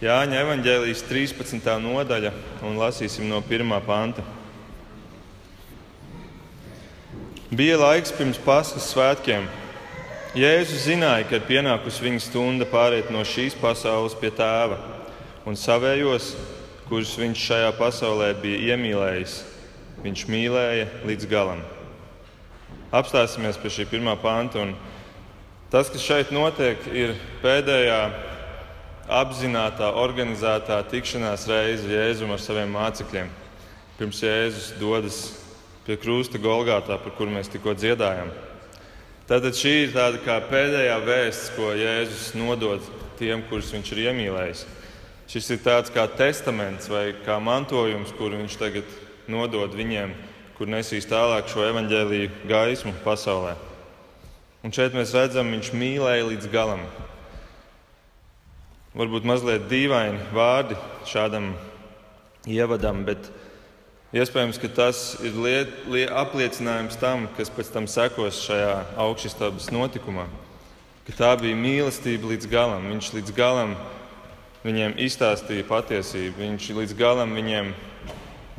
[0.00, 1.66] Jāņa evanģēlijas 13.
[1.84, 2.30] nodaļa
[2.64, 3.68] un lasīsim no 1.
[3.84, 4.22] panta.
[7.52, 9.44] Bija laiks pirms Paskas svētkiem.
[10.40, 14.80] Jēzus zināja, ka ir pienākusi viņa stunda pāriet no šīs pasaules pie tēva,
[15.44, 16.30] un savējos,
[16.88, 19.36] kurus viņš šajā pasaulē bija iemīlējis,
[20.00, 21.60] viņš mīlēja līdz galam.
[22.88, 24.64] Apstāsimies pie šī pirmā panta.
[25.68, 28.29] Tas, kas šeit notiek, ir pēdējā
[29.08, 33.30] apzināta, organizētā tikšanās reize Jēzum ar saviem mācekļiem.
[33.98, 35.18] Pirms Jēzus dodas
[35.86, 38.30] pie krusta Golgātā, par kuru mēs tikko dziedājām.
[39.30, 42.84] Tātad šī ir tāda kā pēdējā vēsts, ko Jēzus nodod
[43.20, 44.64] tiem, kurus viņš ir iemīlējis.
[45.30, 48.96] Šis ir tāds kā testaments vai kā mantojums, kuru viņš tagad
[49.30, 50.16] nodod viņiem,
[50.58, 53.54] kur nesīs tālāk šo evaņģēlīju gaismu pasaulē.
[54.66, 56.82] Un šeit mēs redzam, viņš mīlēja līdz galam
[58.96, 60.76] varbūt mazliet dīvaini vārdi
[61.06, 61.52] šādam
[62.50, 63.30] ievadam, bet
[64.16, 70.26] iespējams, ka tas ir liet, liet, apliecinājums tam, kas pēc tam sekos šajā augšstabas notikumā.
[71.06, 72.88] Ka tā bija mīlestība līdz galam.
[72.90, 73.76] Viņš līdz galam
[74.64, 76.42] viņiem izstāstīja patiesību.
[76.42, 77.72] Viņš līdz galam viņiem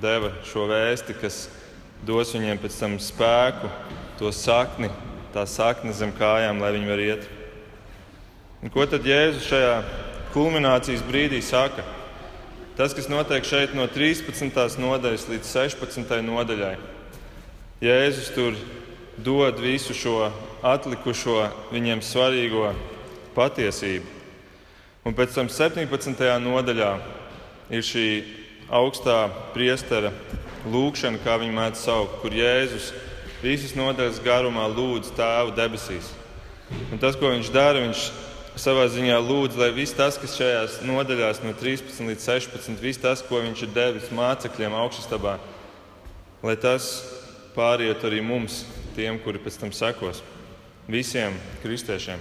[0.02, 1.44] deva šo vēsti, kas
[2.08, 3.70] dos viņiem pēc tam spēku,
[4.18, 4.90] to sakni,
[5.36, 7.28] tā sakne zem kājām, lai viņi varētu iet.
[8.62, 9.76] Un ko tad Jēzus šajā
[10.34, 11.84] kulminācijas brīdī saka,
[12.78, 14.80] tas, kas notiek šeit no 13.
[14.80, 16.16] nodaļas līdz 16.
[16.26, 16.76] nodaļai.
[17.82, 18.58] Jēzus tur
[19.18, 20.32] dod visu šo
[20.64, 22.72] atlikušo viņiem svarīgo
[23.36, 24.06] patiesību.
[25.06, 26.26] Un pēc tam 17.
[26.46, 26.92] nodaļā
[27.74, 28.08] ir šī
[28.72, 30.12] augstā priestera
[30.70, 32.92] lūkšana, kā viņi mēdz saukt, kur Jēzus
[33.42, 36.12] visas nodaļas garumā lūdz Tēvu debesīs.
[36.94, 38.04] Un tas, ko viņš dara, viņš
[38.60, 43.24] savā ziņā lūdzu, lai viss tas, kas šajās nodaļās no 13 līdz 16, viss tas,
[43.24, 45.38] ko viņš ir devis mācekļiem augšstabā,
[46.44, 46.92] lai tas
[47.56, 48.64] pāriet arī mums,
[48.96, 50.22] tiem, kuri pēc tam sekos,
[50.92, 52.20] visiem kristiešiem.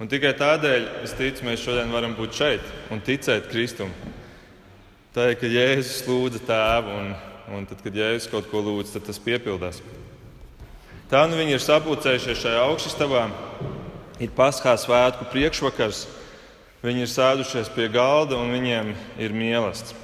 [0.00, 3.92] Un tikai tādēļ es ticu, mēs šodien varam būt šeit un ticēt Kristum.
[5.16, 7.14] Tā ir, ka Jēzus lūdza tēvu, un,
[7.56, 9.80] un tad, kad Jēzus kaut ko lūdz, tad tas piepildās.
[11.08, 13.24] Tā nu viņi ir sapulcējušies šajā augšstabā
[14.22, 16.06] ir Paskās svētku priekšvakars.
[16.84, 20.02] Viņi ir sēdušies pie galda un viņiem ir mīlestības.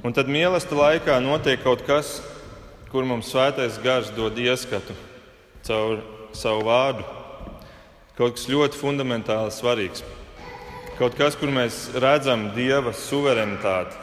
[0.00, 2.18] Un tad mīlestības laikā notiek kaut kas,
[2.90, 4.96] kur mums svētais gars dod ieskatu
[5.66, 6.00] caur
[6.36, 7.04] savu vārdu.
[8.16, 10.02] Kaut kas ļoti fundamentāli svarīgs.
[10.98, 13.96] Kaut kas, kur mēs redzam dieva suverenitāti.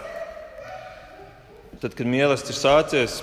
[1.82, 3.20] Tad, kad mīlestība ir sācies,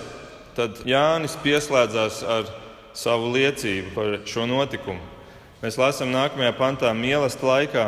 [0.54, 2.46] tad Jānis pieslēdzās ar
[2.94, 5.13] savu liecību par šo notikumu.
[5.62, 7.84] Mēs lasām nākamajā pantā, mīlestības laikā,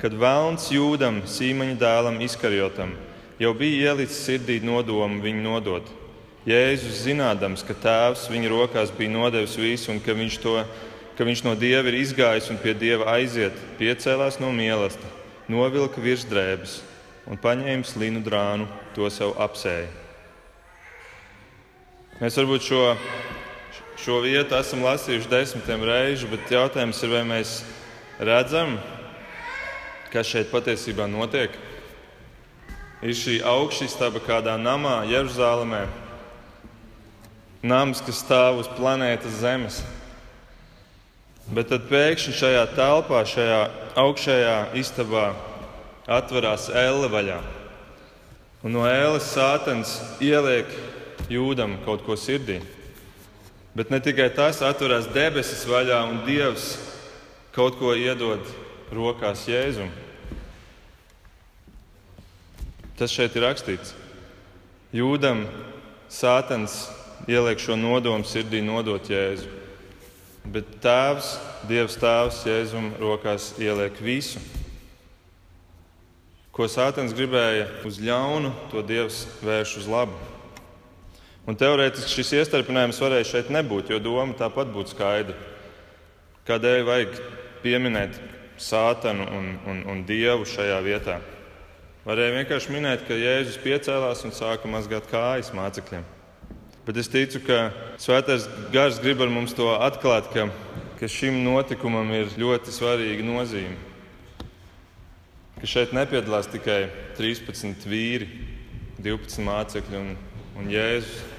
[0.00, 2.92] kad Vēlns jūdam, Sīmaņa dēlam, izkarjotam,
[3.40, 5.88] jau bija ielicis sirdī nodomu viņu nodot.
[6.48, 10.54] Jēzus zinādams, ka Tēvs viņa rokās bija nodevis visu un ka viņš, to,
[11.18, 15.18] ka viņš no Dieva ir izgājis un pie Dieva aiziet, piecēlās no mīlestības,
[15.52, 16.78] novilka virsdrēbes
[17.28, 19.90] un paņēma slinu drānu, to sev apsēja.
[22.20, 22.84] Mēs varbūt šo
[24.00, 27.50] Šo vietu esam lasījuši desmitiem reižu, bet jautājums ir, vai mēs
[28.16, 28.78] redzam,
[30.08, 31.52] kas šeit patiesībā notiek.
[33.04, 35.82] Ir šī augšstaba kādā namā, Jeruzalemē,
[37.60, 39.82] nams, kas stāv uz planētas Zemes.
[41.52, 43.62] Bet tad pēkšņi šajā telpā, šajā
[44.00, 45.28] augšējā istabā
[46.08, 47.40] atverās elle vaļā.
[48.64, 50.72] Un no ēles sātens ieliek
[51.28, 52.62] jūdam kaut ko sirdī.
[53.80, 56.74] Bet ne tikai tas atverās debesis vaļā un Dievs
[57.56, 58.44] kaut ko iedod
[58.92, 59.88] rokās Jēzum.
[62.98, 63.94] Tas šeit ir rakstīts.
[64.92, 65.46] Jūdam
[66.12, 66.74] Sātans
[67.24, 69.48] ieliek šo nodomu sirdī nodot Jēzu.
[70.44, 71.30] Bet Tēvs,
[71.70, 74.44] Dievs Tēvs Jēzum rokās ieliek visu.
[76.52, 80.29] Ko Sātans gribēja uz ļaunu, to Dievs vērš uz labu.
[81.48, 85.36] Un teorētiski šis iestarpinājums varēja šeit nebūt, jo doma tāpat būtu skaidra.
[86.48, 87.18] Kādēļ vajag
[87.64, 88.18] pieminēt
[88.60, 91.20] sātanu un, un, un dievu šajā vietā?
[92.04, 96.04] Varēja vienkārši minēt, ka Jēzus piecēlās un sāka mazgāt kājas mācekļiem.
[96.86, 97.58] Bet es ticu, ka
[98.00, 100.46] Svētais Gars grib ar mums to atklāt, ka,
[100.96, 103.76] ka šim notikumam ir ļoti svarīga nozīme.
[105.60, 106.86] Ka šeit nepiedalās tikai
[107.18, 108.30] 13 vīri,
[109.04, 110.14] 12 mācekļi un,
[110.60, 111.30] un Jēzus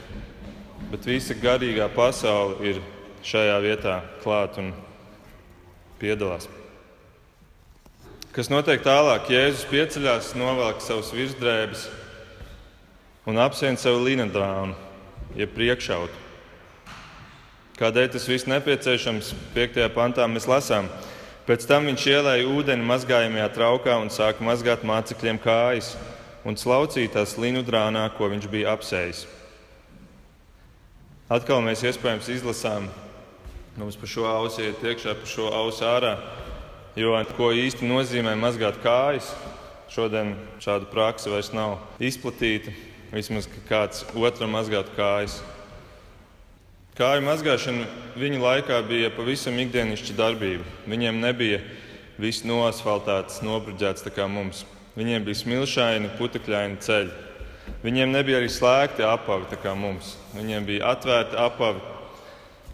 [0.92, 2.82] bet visa garīgā pasaule ir
[3.24, 4.74] šajā vietā klāta un
[6.02, 6.50] piedalās.
[8.36, 9.30] Kas notiek tālāk?
[9.32, 11.86] Jēzus pieceļās, novelk savus virsdrēbes
[13.28, 14.76] un apsien savu līnedrānu,
[15.40, 16.28] jeb priekšautu.
[17.80, 19.34] Kādēļ tas viss nepieciešams?
[19.56, 19.82] 5.
[19.96, 20.90] pantā mēs lasām.
[21.48, 25.96] Pēc tam viņš ielēja ūdeni mazgājamajā traukā un sāka mazgāt mācekļiem kājas
[26.48, 29.26] un slaucīt tās līnu drānā, ko viņš bija apsējis.
[31.32, 32.90] Atkal mēs iespējams izlasām,
[33.80, 36.18] mums pa šo ausi iet iekšā, pa šo ausi ārā.
[37.00, 39.30] Jo ko īsti nozīmē mazgāt kājas,
[39.94, 42.74] šodien šāda praksa vairs nav izplatīta.
[43.12, 45.42] Vismaz kāds otram mazgāt kājas.
[46.96, 47.88] Kāju mazgāšana
[48.20, 50.68] viņa laikā bija pavisam ikdienišķa darbība.
[50.88, 51.60] Viņiem nebija
[52.20, 54.66] viss noasfaltēts, nobruģēts tā kā mums.
[54.92, 57.12] Viņiem bija smilšaini, putekļaini ceļi.
[57.82, 60.18] Viņiem nebija arī slēgti apavi tā kā mums.
[60.36, 61.80] Viņiem bija atvērti apavi.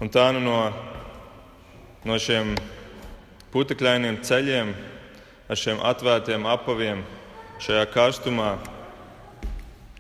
[0.02, 0.58] Un tā nu no,
[2.06, 2.56] no šiem
[3.54, 4.74] putekļainiem ceļiem,
[5.48, 7.06] ar šiem atvērtiem apaviem,
[7.62, 8.56] šajā karstumā.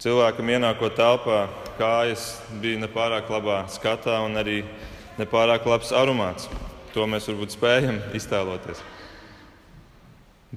[0.01, 1.45] Cilvēkam ienākot telpā,
[1.77, 4.63] kājas bija nepārāk labā skatā un arī
[5.21, 6.49] nepārāk labs aromāts.
[6.93, 8.81] To mēs varbūt spējam iztēloties.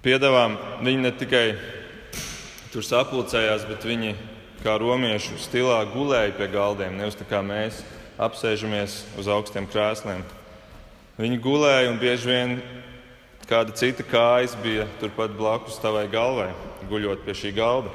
[0.00, 1.46] Piedāvām viņi ne tikai
[2.72, 4.14] tur sapulcējās, bet viņi
[4.64, 7.82] kā romiešu stilā gulēja pie galdiem, nevis tā kā mēs
[8.20, 10.22] apsēžamies uz augstiem krēsliem.
[11.20, 12.60] Viņi gulēja un bieži vien
[13.50, 16.52] Kāda cita kājas bija turpat blakus tavai galvai,
[16.86, 17.90] guļot pie šī galda.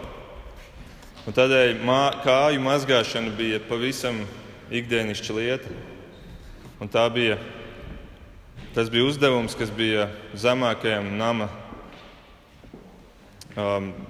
[1.24, 4.20] Un tādēļ mā, kāju mazgāšana bija pavisam
[4.68, 5.72] ikdienišķa lieta.
[6.84, 7.38] Un tā bija,
[8.76, 11.48] tas bija uzdevums, kas bija zemākajam nama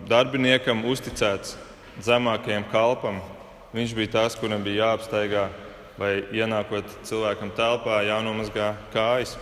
[0.10, 1.56] darbiniekam uzticēts,
[2.02, 3.22] zemākajam kalpam.
[3.76, 5.50] Viņš bija tas, kuram bija jāapsteigā
[6.00, 9.36] vai ienākot cilvēkam telpā, jānomazgā kājas.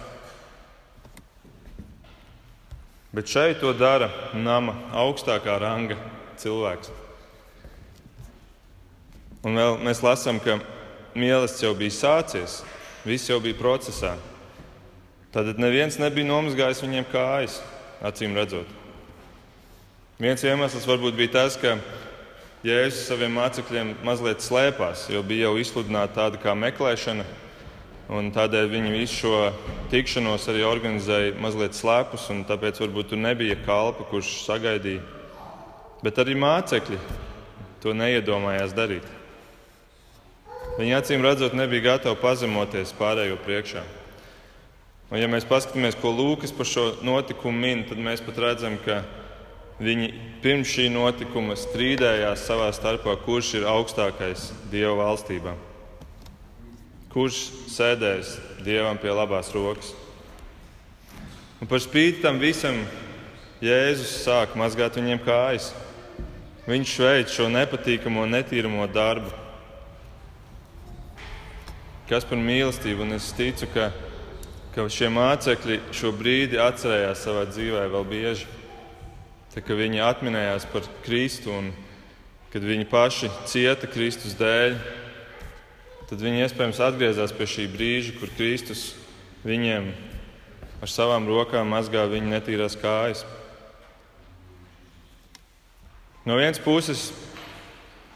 [3.13, 5.97] Bet šeit to dara nama augstākā ranga
[6.41, 6.91] cilvēks.
[9.43, 10.57] Un vēl mēs lasām, ka
[11.13, 12.61] mīlestības jau bija sācies,
[13.05, 14.15] viss jau bija procesā.
[15.33, 17.59] Tad neviens nebija nomazgājis viņiem kājas,
[18.05, 18.82] acīm redzot.
[20.21, 21.77] Viens iemesls varbūt bija tas, ka
[22.63, 27.25] Jēzus saviem mācekļiem mazliet slēpās, jo bija jau izsludināta tāda kā meklēšana
[28.11, 29.37] Un tādēļ viņi visu šo
[29.89, 34.99] tikšanos arī organizēja mazliet slēpus, un tāpēc varbūt tur nebija kalpa, kurš sagaidīja.
[36.03, 36.99] Bet arī mācekļi
[37.81, 39.07] to neiedomājās darīt.
[40.75, 43.85] Viņi acīm redzot, nebija gatavi pazemoties pārējo priekšā.
[45.13, 48.99] Un, ja mēs paskatāmies, ko Lūkas par šo notikumu min, tad mēs pat redzam, ka
[49.81, 55.55] viņi pirms šī notikuma strīdējās savā starpā, kurš ir augstākais Dieva valstībā
[57.13, 59.91] kurš sēdēs Dievam pie labās rokas.
[61.61, 62.79] Un par spīti tam visam
[63.63, 65.69] Jēzus sāk mazgāt viņiem kājas.
[66.65, 69.29] Viņš veic šo nepatīkamo, netīramo darbu.
[72.09, 73.91] Kas par mīlestību, un es ticu, ka,
[74.73, 78.49] ka šie mācekļi šo brīdi atcerējās savā dzīvē vēl bieži.
[79.53, 81.67] Tā, viņi atminējās par Kristu un
[82.49, 84.79] kad viņi paši cieta Kristus dēļ,
[86.09, 88.95] tad viņi iespējams atgriezās pie šī brīža, kur Kristus
[89.45, 89.91] viņiem
[90.81, 93.21] ar savām rokām mazgā viņu netīrās kājas.
[96.25, 97.11] No vienas puses,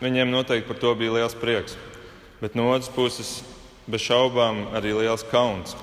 [0.01, 1.77] viņiem noteikti par to bija liels prieks,
[2.41, 3.37] bet no otras puses,
[3.85, 5.77] bez šaubām, arī liels kauns.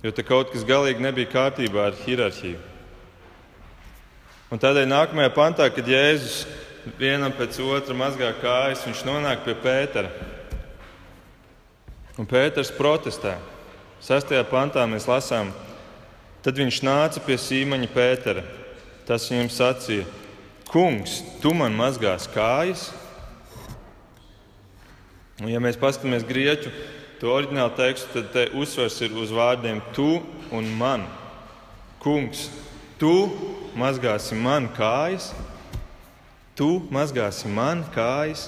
[0.00, 2.71] Jo te kaut kas galīgi nebija kārtībā ar hierarhiju.
[4.52, 6.42] Un tādēļ nākamajā pantā, kad Jēzus
[7.00, 10.10] vienam pēc otra mazgā kājas, viņš nonāk pie Pētera.
[12.20, 13.38] Un Pēters protestē.
[14.04, 15.54] Sestajā pantā mēs lasām,
[16.44, 18.42] tad viņš nāca pie Sīmaņa Pētera.
[19.08, 20.04] Tas viņam sacīja:
[20.68, 22.90] Kungs, tu man mazgās kājas?
[25.40, 26.74] Un, ja mēs paskatāmies grieķu
[27.22, 30.18] to oriģinālu tekstu, tad te uzsvers ir uz vārdiem tu
[30.52, 31.08] un man.
[32.04, 32.50] Kungs,
[33.02, 33.32] tu
[33.74, 35.32] mazgāsi man kājas,
[36.54, 38.44] tu mazgāsi man kājas.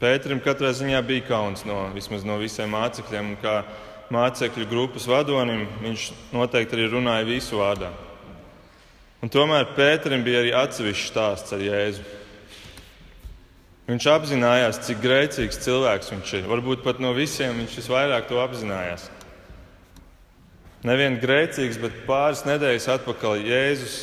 [0.00, 1.82] Pēterim katrā ziņā bija kauns no,
[2.24, 3.34] no visiem mācekļiem.
[3.42, 3.58] Kā
[4.12, 7.90] mācekļu grupas vadonim viņš noteikti arī runāja visu vārdā.
[9.24, 12.04] Un tomēr Pēterim bija arī atsevišķs stāsts ar Jēzu.
[13.88, 16.48] Viņš apzinājās, cik grēcīgs cilvēks viņš ir.
[16.48, 19.10] Varbūt pat no visiem viņš visvairāk to apzinājās.
[20.84, 23.94] Nevien grēcīgs, bet pāris nedēļas atpakaļ Jēzus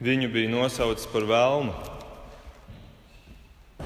[0.00, 1.74] viņu bija nosaucis par velnu.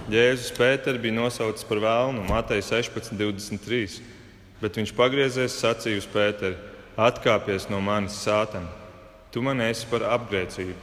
[0.07, 3.99] Jēzus Pēters bija nosaucis par vēlnu, Mateja 16, 23.
[4.63, 6.55] Bet viņš pagriezies, sacīja uz Pēteru:
[6.95, 8.71] atkāpies no manis sātana.
[9.35, 10.79] Tu man esi par apgrēcību.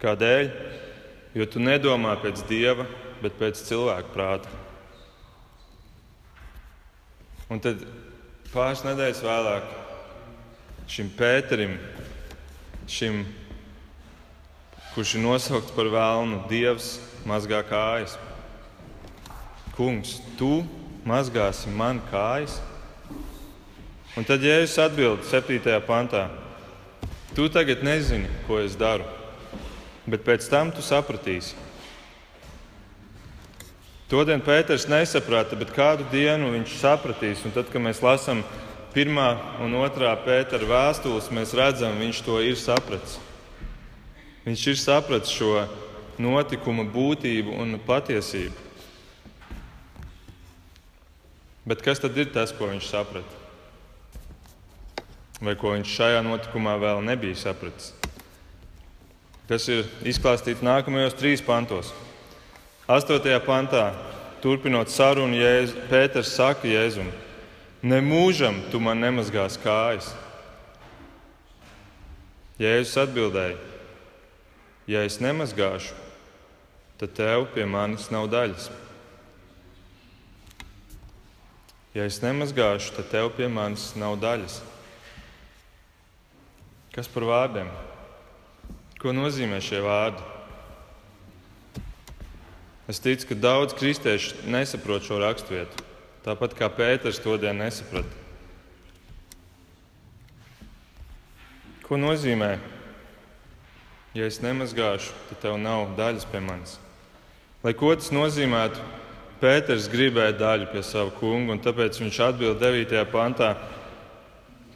[0.00, 0.50] Kādēļ?
[1.36, 2.88] Jo tu nedomā pēc dieva,
[3.20, 4.48] bet pēc cilvēka prāta.
[7.52, 7.84] Un tad
[8.54, 9.83] pāris nedēļas vēlāk
[10.90, 11.78] šim Pēterim,
[12.90, 13.24] šim,
[14.94, 16.98] kurš ir nosaukts par vēlnu, Dievs
[17.28, 18.16] mazgā kājas.
[19.74, 20.62] Kungs, tu
[21.08, 22.60] mazgāsi man kājas?
[24.14, 25.58] Un tad Jēzus atbild 7.
[25.88, 26.28] pantā:
[27.34, 29.08] Tu tagad nezini, ko es daru,
[30.06, 31.56] bet pēc tam tu sapratīsi.
[34.06, 37.40] Todien Pēters nesaprata, bet kādu dienu viņš sapratīs.
[37.42, 38.44] Un tad, kad mēs lasām
[38.94, 39.28] pirmā
[39.64, 43.18] un otrā Pētera vēstules, mēs redzam, viņš to ir sapratis.
[44.44, 45.66] Viņš ir sapratis šo
[46.20, 48.60] notikuma būtību un patiesību.
[51.64, 53.44] Bet kas tad ir tas, ko viņš saprata?
[55.44, 57.92] vai ko viņš šajā notikumā vēl nebija sapratis.
[59.48, 61.92] Tas ir izklāstīts nākamajos trīs pantos.
[62.88, 63.90] Astotajā pantā,
[64.44, 67.10] turpinot sarunu, Jēzu, Pēters saka Jēzum:
[67.84, 70.06] Nemūžam tu man nemazgās kājas.
[72.56, 73.58] Jēzus atbildēja:
[74.88, 75.92] Ja es nemazgāšu,
[77.00, 78.70] tad tev pie manis nav daļas.
[81.94, 84.62] Ja es nemazgāšu, tad tev pie manis nav daļas.
[86.94, 87.68] Kas par vārdiem?
[89.02, 90.24] Ko nozīmē šie vārdi?
[92.88, 95.84] Es ticu, ka daudz kristiešu nesaprot šo raksturvietu,
[96.24, 98.22] tāpat kā Pēters to dienu nesaprata.
[101.84, 102.54] Ko nozīmē,
[104.16, 106.78] ja es nemazgāšu, tad tev nav daļas pie manis?
[107.64, 108.80] Lai ko tas nozīmētu,
[109.42, 112.96] Pēters gribēja daļu pie sava kunga, un tāpēc viņš atbild 9.
[113.12, 113.50] pantā,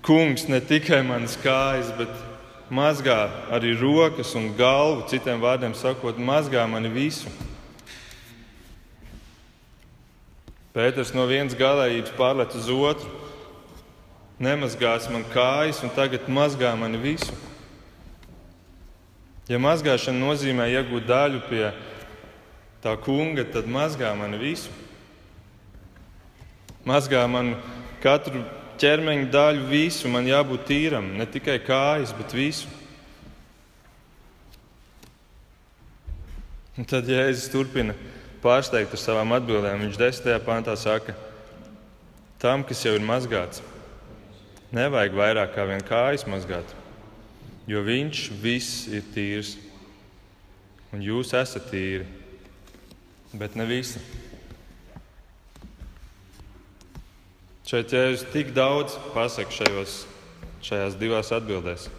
[0.05, 2.13] kungs ne tikai manas kājas, bet
[2.69, 3.23] mazgā
[3.55, 5.07] arī rokas un galvu.
[5.09, 7.33] Citiem vārdiem sakot, mazgā mani visu.
[10.79, 13.09] Pēters no vienas galējības pārlet uz otru.
[14.39, 17.33] Nemazgās man kājas, un tagad mazgā mani visu.
[19.51, 21.65] Ja mazgāšana nozīmē iegūt daļu pie
[22.85, 24.71] tā kunga, tad mazgā mani visu.
[26.87, 27.57] Mazgā man
[27.99, 28.45] katru
[28.79, 32.71] ķermeņa daļu, visu man jābūt tīram, ne tikai kājas, bet visu.
[36.79, 37.99] Un tad Jēzus turpina
[38.43, 39.83] pārsteigt ar savām atbildēm.
[39.87, 41.15] Viņš desmitajā pantā saka,
[42.43, 43.63] tam, kas jau ir mazgāts,
[44.75, 46.75] nevajag vairāk kā vien kājas mazgāt,
[47.71, 49.57] jo viņš viss ir tīrs.
[50.89, 52.07] Un jūs esat tīri,
[53.37, 54.01] bet ne visi.
[57.69, 59.99] Šeit Jēzus tik daudz pasaka šajos,
[60.65, 61.91] šajās divās atbildēs.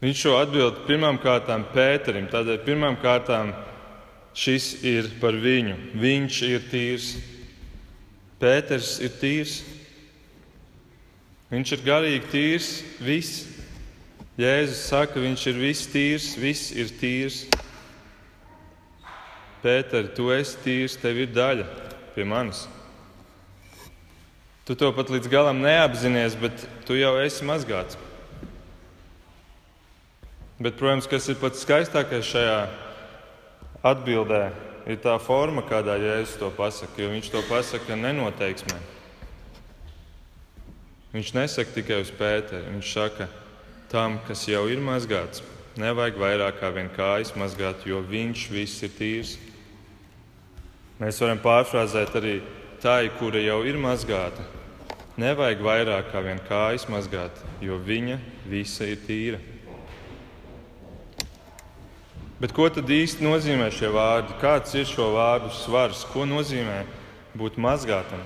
[0.00, 3.52] Viņš šo atbildi pirmām kārtām Pēterim, tādēļ pirmām kārtām
[4.34, 5.76] šis ir par viņu.
[5.98, 7.12] Viņš ir tīrs.
[8.42, 9.60] Pēters ir tīrs.
[11.52, 12.70] Viņš ir garīgi tīrs.
[13.02, 13.46] Viss.
[14.40, 17.42] Jēzus saka, viņš ir viss tīrs, viss ir tīrs.
[19.62, 21.66] Pēter, tu esi tīrs, tev ir daļa
[22.16, 22.64] pie manis.
[24.64, 27.98] Tu to pat līdz galam neapzinājies, bet tu jau esi mazgāts.
[30.62, 32.58] Bet, protams, kas ir pats skaistākais šajā
[33.82, 34.50] atbildē,
[34.86, 37.02] ir tā forma, kādā Jēzus to pasaka.
[37.02, 38.78] Jo viņš to pasaka nenoteiksmē.
[41.12, 42.70] Viņš nesaka tikai uz Pēteri.
[42.72, 43.28] Viņš saka,
[43.92, 45.42] tam, kas jau ir mazgāts,
[45.76, 49.36] nevajag vairāk kā vien kājas mazgāt, jo viņš viss ir tīrs.
[51.02, 52.34] Mēs varam pārfrāzēt arī
[52.80, 54.44] tai, kura jau ir mazgāta,
[55.20, 58.16] nevajag vairāk kā vien kājas mazgāt, jo viņa
[58.48, 59.42] visa ir tīra.
[62.42, 64.34] Bet ko tad īsti nozīmē šie vārdi?
[64.40, 66.00] Kāds ir šo vārdu svars?
[66.10, 66.80] Ko nozīmē
[67.38, 68.18] būt mazgātam?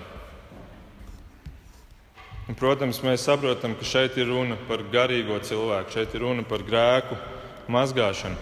[2.48, 6.64] Un, protams, mēs saprotam, ka šeit ir runa par garīgo cilvēku, šeit ir runa par
[6.64, 7.18] grēku
[7.68, 8.40] mazgāšanu.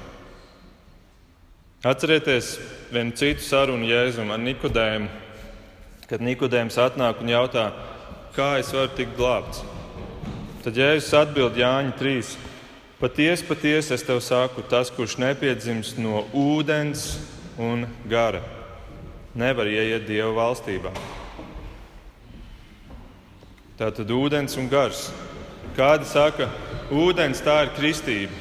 [1.91, 2.55] Atcerieties
[2.95, 5.11] vienu citu sarunu Jēzum ar Nikodēmu,
[6.07, 7.67] kad Nikodējums atnāk un jautā,
[8.37, 9.67] kā es varu tikt glābts.
[10.63, 12.54] Tad Jēzus atbild Jāņa 3.
[13.05, 17.03] Patiesi, patiesi es tev saku, tas, kurš nepiedzimst no ūdens
[17.61, 18.41] un gara,
[19.37, 20.89] nevar ieiet Dieva valstībā.
[23.77, 25.11] Tā tad ūdens un gars.
[25.77, 26.49] Kādi saka,
[26.89, 28.41] ūdens tā ir kristība.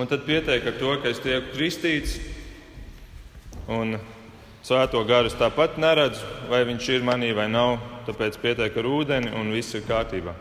[0.00, 2.16] Un tad pietiek ar to, ka es tieku kristīts
[3.68, 3.98] un
[4.64, 7.76] Svēto garu es tāpat neredzu, vai viņš ir manī vai nav,
[8.08, 10.32] tāpēc pietiek ar ūdeni un viss ir kārtībā.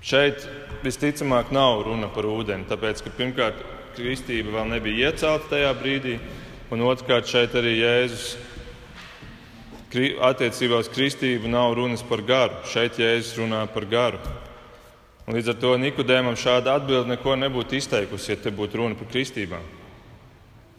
[0.00, 0.46] Šeit
[0.80, 3.58] visticamāk nav runa par ūdeni, tāpēc ka pirmkārt
[3.98, 6.14] kristība vēl nebija iecelta tajā brīdī,
[6.72, 8.30] un otrkārt šeit arī Jēzus
[10.24, 12.56] attiecībā uz kristību nav runas par garu.
[12.70, 14.22] Šeit Jēzus runā par garu.
[15.26, 19.10] Un līdz ar to Nikodēmam šāda atbilde neko nebūtu izteikusi, ja te būtu runa par
[19.12, 19.62] kristībām.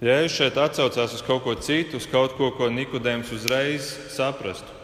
[0.01, 4.80] Jēzus šeit atsaucās uz kaut ko citu, uz kaut ko, ko Nikodēms uzreiz saprastu.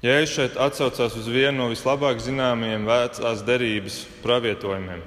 [0.00, 5.02] Jēzus šeit atsaucās uz vienu no vislabāk zināmajiem vecās derības pravietojumiem.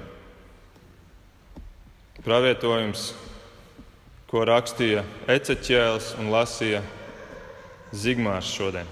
[2.22, 3.08] Pravietojums,
[4.30, 5.02] ko rakstīja
[5.34, 6.84] Eceķēls un lasīja
[7.90, 8.86] Zigmārs šodien.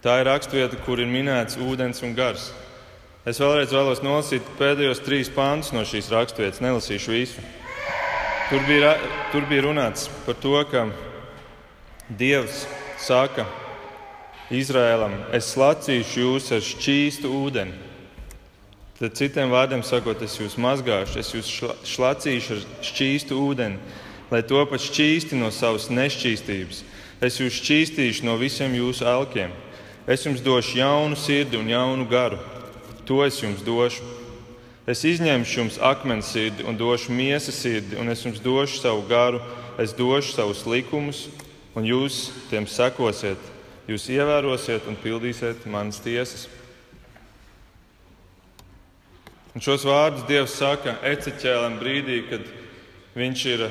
[0.00, 2.50] Tā ir raksturvieta, kur ir minēts ūdens un gars.
[3.28, 7.44] Es vēlreiz vēlos nolasīt pēdējos trīs pāntus no šīs raksturvietas, nelasīšu visu.
[8.48, 8.96] Tur bija,
[9.32, 10.88] tur bija runāts par to, ka
[12.04, 12.66] Dievs
[13.00, 13.46] saka
[14.52, 17.72] Izrēlam, es slacīšu jūs ar šķīstu ūdeni.
[18.98, 21.48] Tad citiem vārdiem sakot, es jūs mazgāšu, es jūs
[21.88, 23.80] šlacīšu ar šķīstu ūdeni,
[24.28, 26.82] lai to pat šķīsti no savas nešķīstības.
[27.24, 29.54] Es jūs šķīstīšu no visiem jūsu elkiem.
[30.04, 32.36] Es jums došu jaunu sirdi un jaunu garu.
[33.08, 34.04] To es jums došu.
[34.84, 39.40] Es izņemšu jums akmens sirdi un došu miesas sirdi, un es jums došu savu garu,
[39.80, 41.24] es došu savus likumus
[41.74, 43.40] un jūs tiem sekosiet,
[43.90, 46.46] jūs ievērosiet un pildīsiet manas tiesas.
[49.54, 52.46] Un šos vārdus Dievs saka Eceķēlam brīdī, kad
[53.14, 53.68] viņš ir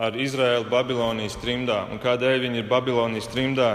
[0.00, 1.82] ar Izraēlu Babilonijas trimdā.
[1.92, 3.74] Un kādēļ viņi ir Babilonijas trimdā?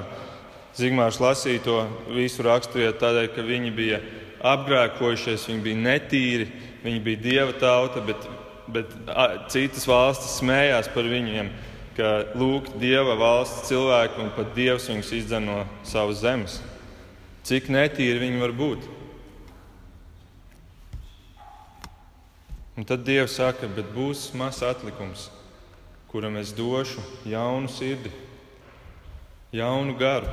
[0.77, 1.77] Zigmārs lasīja to
[2.13, 4.01] visu raksturiet tādēļ, ka viņi bija
[4.45, 6.49] apgrēkojušies, viņi bija netīri,
[6.83, 8.27] viņi bija dieva tauta, bet,
[8.73, 8.91] bet
[9.53, 11.49] citas valstis smējās par viņiem
[11.97, 16.59] ka lūk, Dieva valsts cilvēki un pat Dievs viņus izdzen no savas zemes.
[17.47, 18.85] Cik netīri viņi var būt?
[22.77, 25.31] Un tad Dievs saka, bet būs mazs atlikums,
[26.11, 28.11] kuram es došu jaunu sirdi,
[29.55, 30.29] jaunu garu.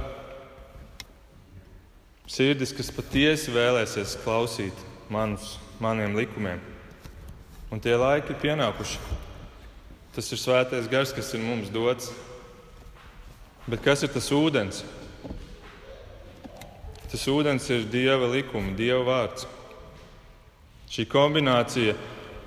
[2.28, 4.76] Sirdis, kas patiesi vēlēsies klausīt
[5.12, 6.60] manus, maniem likumiem.
[7.72, 9.23] Un tie laiki ir pienākuši.
[10.14, 12.12] Tas ir svētais gars, kas ir mums dots.
[13.66, 14.84] Bet kas ir tas ūdens?
[17.10, 19.48] Tas ūdens ir Dieva likuma, Dieva vārds.
[20.90, 21.96] Šī kombinācija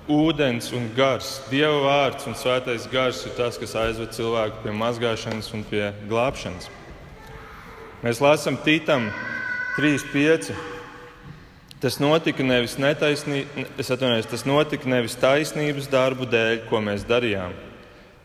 [0.08, 5.52] ūdens un gars, Dieva vārds un svētais gars ir tas, kas aizved cilvēku pie mazgāšanas
[5.52, 6.70] un pie glābšanas.
[8.00, 9.10] Mēs lasām Tītam
[9.76, 10.77] 3,5.
[11.78, 13.44] Tas notika nevis, netaisnī,
[13.78, 17.52] tas notika nevis taisnības darbu dēļ, ko mēs darījām,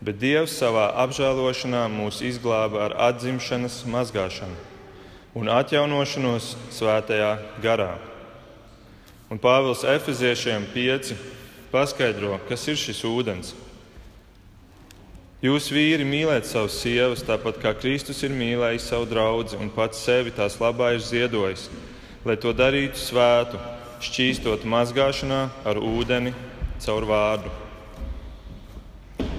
[0.02, 4.58] bet Dievs savā apžēlošanā mūs izglāba ar atzimšanas mazgāšanu
[5.38, 7.30] un atjaunošanos svētajā
[7.62, 7.94] garā.
[9.30, 11.14] Un Pāvils Efeziešiem 5
[11.70, 13.54] paskaidro, kas ir šis ūdens.
[15.46, 20.34] Jūs vīri mīliet savus sievas, tāpat kā Kristus ir mīlējis savu draugu un pats sevi
[20.34, 21.68] tās labā ir ziedojis
[22.24, 23.58] lai to darītu svētu,
[24.04, 26.32] šķīstot mazgāšanā ar ūdeni
[26.80, 27.52] caur vārdu.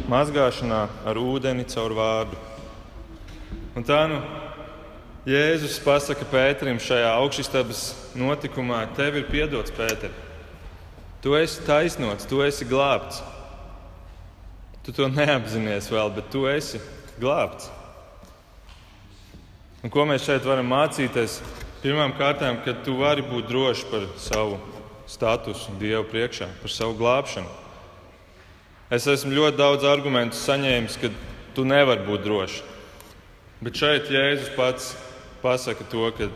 [0.10, 2.38] Mazgāšanā ar ūdeni caur vārdu.
[3.76, 4.20] Un tā nu
[5.26, 10.14] Jēzus pasaka Pēterim šajā augšstabas notikumā, tev ir piedots, Pēter.
[11.26, 13.24] Tu esi taisnots, tu esi glābts.
[14.86, 16.78] Tu to neapzinājies vēl, bet tu esi
[17.18, 17.72] glābts.
[19.82, 21.40] Un ko mēs šeit varam mācīties?
[21.86, 24.56] Pirmām kārtām, ka tu vari būt drošs par savu
[25.06, 27.52] statusu Dieva priekšā, par savu glābšanu.
[28.90, 31.12] Es esmu ļoti daudz argumentu saņēmis, ka
[31.54, 32.64] tu nevari būt drošs.
[33.62, 34.88] Bet šeit Jēzus pats
[35.44, 36.32] pasaka to, ka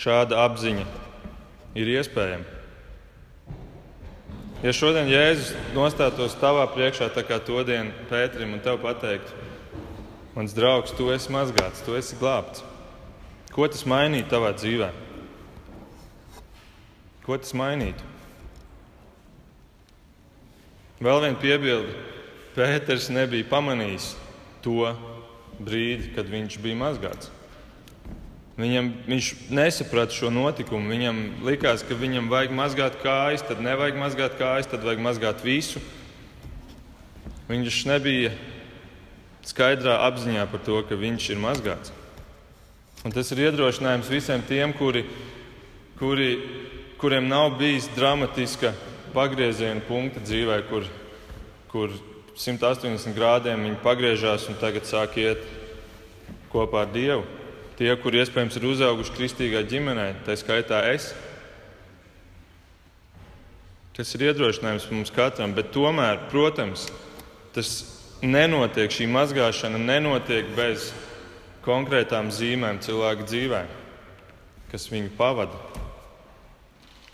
[0.00, 0.86] šāda apziņa
[1.76, 2.48] ir iespējama.
[4.64, 9.36] Ja šodien Jēzus nostātos tavā priekšā, tā kā to dienu Pēterim un tev pateiktu,
[10.32, 12.64] mans draugs, tu esi mazgāts, tu esi glābts.
[13.54, 14.90] Ko tas mainītu tavā dzīvē?
[17.24, 18.04] Ko tas mainītu?
[20.98, 21.96] Vēl viena piebilde.
[22.56, 24.12] Pēters nebija pamanījis
[24.64, 24.88] to
[25.62, 27.30] brīdi, kad viņš bija mazgāts.
[28.58, 30.90] Viņam, viņš nesaprata šo notikumu.
[30.90, 35.82] Viņam likās, ka viņam vajag mazgāt kājas, tad nevajag mazgāt kājas, tad vajag mazgāt visu.
[37.46, 38.32] Viņš nebija
[39.46, 41.94] skaidrā apziņā par to, ka viņš ir mazgāts.
[43.06, 45.04] Un tas ir iedrošinājums visiem tiem, kuri,
[46.00, 46.30] kuri,
[46.98, 48.72] kuriem nav bijis dramatiska
[49.14, 50.88] pagrieziena punkta dzīvē, kur,
[51.70, 51.94] kur
[52.34, 55.46] 180 grādiem viņi pagriežās un tagad sāk iet
[56.50, 57.22] kopā ar Dievu.
[57.78, 61.12] Tie, kuri iespējams ir uzauguši kristīgā ģimenē, tā skaitā es.
[63.94, 66.88] Tas ir iedrošinājums mums katram, bet tomēr, protams,
[67.54, 67.70] tas
[68.22, 70.90] nenotiek, šī mazgāšana nenotiek bez
[71.68, 73.62] konkrētām zīmēm cilvēka dzīvē,
[74.72, 75.60] kas viņu pavada.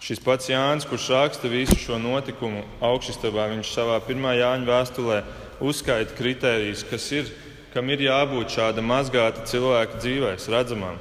[0.04, 5.22] Šis pats Jānis, kurš raksta visu šo notikumu augšstabā, viņš savā pirmā Jāņa vēstulē
[5.64, 7.30] uzskaita kritērijus, kas ir,
[7.72, 11.00] kam ir jābūt šāda mazgāta cilvēka dzīvēs, redzamām.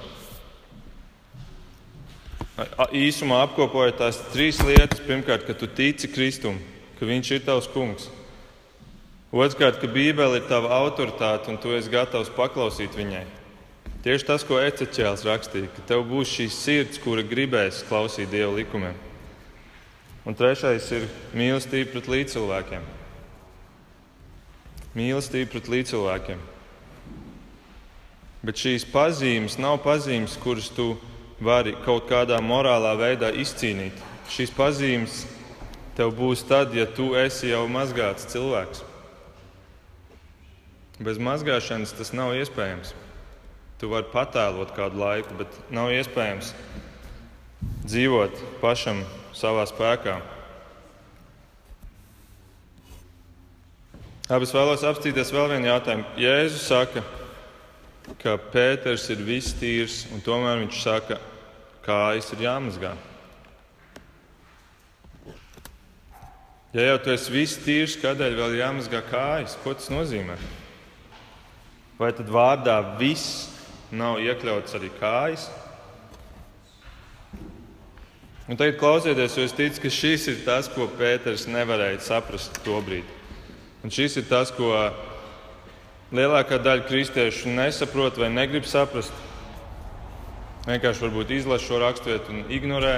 [2.93, 5.01] Īsumā apkopojot tās trīs lietas.
[5.03, 6.59] Pirmkārt, ka tu tici Kristum,
[6.99, 8.07] ka Viņš ir tavs kungs.
[9.33, 13.25] Otrkārt, ka Bībele ir tava autoritāte un tu esi gatavs paklausīt viņai.
[14.03, 18.97] Tieši tas, ko Eceķēls rakstīja, ka tev būs šī sirds, kura gribēs klausīt Dieva likumiem.
[20.27, 22.83] Un trešais ir mīlestība pret līdzcilvēkiem.
[24.99, 26.41] Mīlestība pret līdzcilvēkiem.
[28.43, 30.97] Bet šīs pazīmes nav pazīmes, kuras tu
[31.39, 33.95] vari kaut kādā morālā veidā izcīnīt.
[34.31, 35.21] Šīs pazīmes
[35.95, 38.83] tev būs tad, ja tu esi jau mazgāts cilvēks.
[40.99, 42.91] Bez mazgāšanas tas nav iespējams.
[43.81, 46.53] Tu vari patēlot kādu laiku, bet nav iespējams
[47.83, 49.01] dzīvot pašam
[49.35, 50.19] savā spēkā.
[54.31, 56.07] Abi es vēlos apstīties vēl vienu jautājumu.
[56.17, 57.03] Jēzus saka,
[58.21, 61.33] ka Pēters ir viss tīrs, un tomēr viņš saka, ka
[61.83, 62.93] kājas ir jāmazgā.
[66.73, 69.57] Ja jau tu esi viss tīrs, kādēļ vēl jāmazgā kājas?
[69.61, 70.39] Ko tas nozīmē?
[71.99, 73.51] Vai tad vārdā viss
[73.93, 75.47] nav iekļauts arī kājas?
[78.43, 82.81] Un tagad klausieties, jo es ticu, ka šis ir tas, ko Pēters nevarēja saprast to
[82.83, 83.21] brīdi.
[83.83, 84.73] Un šis ir tas, ko
[86.13, 89.15] lielākā daļa kristiešu nesaprot vai negrib saprast.
[90.67, 92.97] Vienkārši varbūt izlasa šo raksturvietu un ignorē.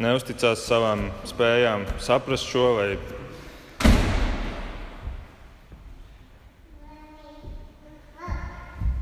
[0.00, 2.88] Neusticās savām spējām saprast šo vai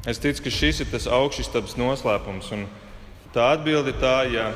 [0.08, 2.46] Es ticu, ka šis ir tas augšstabs noslēpums.
[2.56, 2.62] Un
[3.34, 4.46] tā atbilde ir tā, ja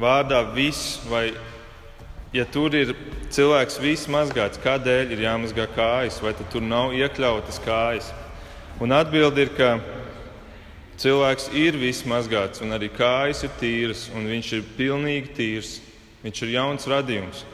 [0.00, 1.34] vārdā viss, vai
[2.32, 2.94] ja tur ir
[3.34, 8.08] cilvēks viss mazgāts, kādēļ ir jāmazgā kājas, vai tur nav iekļautas kājas.
[8.80, 9.76] Un atbilde ir, ka
[10.96, 15.78] cilvēks ir viss mazgāts, un arī kājas ir tīras, un viņš ir pilnīgi tīrs.
[16.24, 17.44] Viņš ir jauns radījums.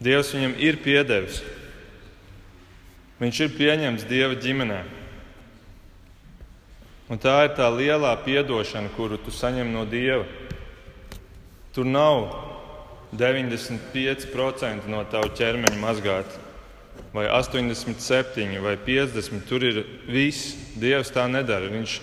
[0.00, 1.44] Dievs viņam ir piedevis.
[3.22, 4.80] Viņš ir pieņemts Dieva ģimenē.
[7.12, 10.24] Un tā ir tā lielā atdošana, kuru tu saņem no Dieva.
[11.72, 12.32] Tur nav
[13.14, 16.40] 95% no tava ķermeņa mazgāti,
[17.12, 19.46] vai 87, vai 50.
[19.46, 20.56] Tur ir viss.
[20.74, 21.68] Dievs tā nedara.
[21.70, 22.00] Viņš,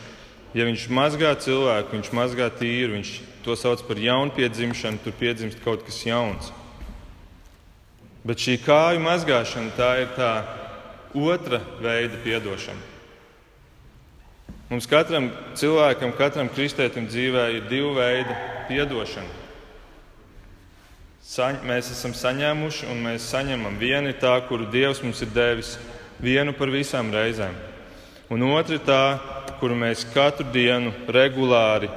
[0.55, 2.95] ja viņš mazgā cilvēku, viņš mazgā tīru.
[2.95, 3.11] Viņš
[3.43, 6.53] to sauc par jaunpiedzimšanu, tur piedzimst kaut kas jauns.
[8.23, 10.33] Bet šī kāju mazgāšana tā ir tā
[11.13, 12.81] otra veida atdošana.
[14.69, 19.37] Mums katram cilvēkam, katram kristētam dzīvē ir divi veidi atdošana.
[21.29, 23.79] Saņ, mēs esam saņēmuši un mēs saņemam.
[23.81, 25.75] Viena ir tā, kuru Dievs mums ir devis
[26.21, 27.57] vienu par visām reizēm.
[28.29, 29.01] Un otra ir tā,
[29.59, 31.89] kuru mēs katru dienu regulāri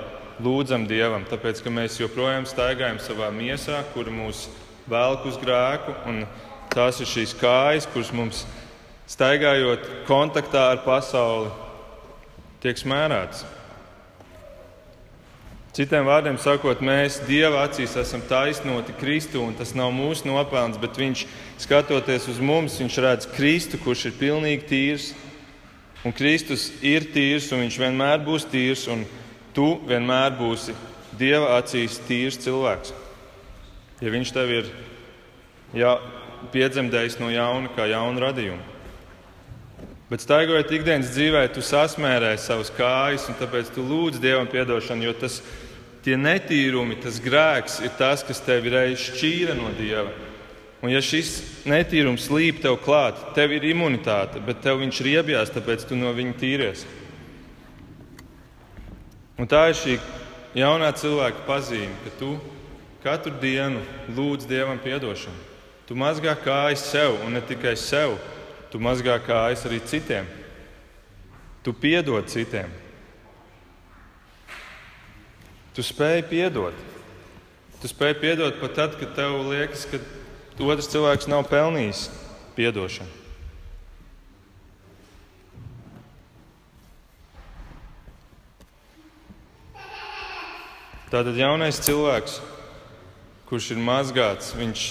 [0.42, 4.46] lūdzam Dievam, tāpēc ka mēs joprojām staigājam savā miesā, kur mūs
[4.88, 6.24] velk uz grēku, un
[6.72, 8.61] tās ir šīs kājas, kuras mums ir
[9.10, 11.50] staigājot kontaktā ar pasauli,
[12.62, 13.44] tiek smērēts.
[15.72, 20.98] Citiem vārdiem sakot, mēs Dieva acīs esam taisnoti Kristu, un tas nav mūsu nopelns, bet
[21.00, 21.22] Viņš,
[21.64, 25.06] skatoties uz mums, Viņš redz Kristu, kurš ir pilnīgi tīrs.
[26.04, 29.06] Un Kristus ir tīrs, un Viņš vienmēr būs tīrs, un
[29.56, 30.76] tu vienmēr būsi
[31.16, 32.92] Dieva acīs tīrs cilvēks.
[34.04, 34.68] Ja Viņš tev ir
[35.72, 35.96] jā,
[36.52, 38.71] piedzemdējis no jauna, kā jaunu radījumu.
[40.12, 45.14] Bet staigājot ikdienas dzīvē, tu sasmērē savas kājas, un tāpēc tu lūdz Dievam atdošanu, jo
[45.16, 45.38] tas
[46.04, 50.10] tie netīrumi, tas grēks ir tas, kas tevi reiz šķīra no Dieva.
[50.84, 51.30] Un ja šis
[51.64, 56.36] netīrums līp tev klāt, tev ir imunitāte, bet tev viņš riebjās, tāpēc tu no viņa
[56.42, 56.84] tīries.
[59.40, 59.96] Un tā ir šī
[60.60, 62.34] jaunā cilvēka pazīme, ka tu
[63.00, 63.80] katru dienu
[64.12, 65.48] lūdz Dievam atdošanu.
[65.88, 68.18] Tu mazgā kājas sev un ne tikai sev,
[68.72, 70.24] Tu mazgā kājas arī citiem.
[71.62, 72.72] Tu piedod citiem.
[75.76, 76.76] Tu spēj piedot.
[77.82, 80.00] Tu spēj piedot pat tad, kad tev liekas, ka
[80.62, 82.06] otrs cilvēks nav pelnījis
[82.56, 83.20] atdošanu.
[91.12, 92.38] Tātad jaunais cilvēks,
[93.48, 94.84] kurš ir mazgāts, viņš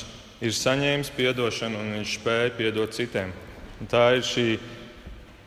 [0.46, 3.32] ir saņēmis atdošanu un viņš spēja piedot citiem.
[3.82, 4.46] Un tā ir šī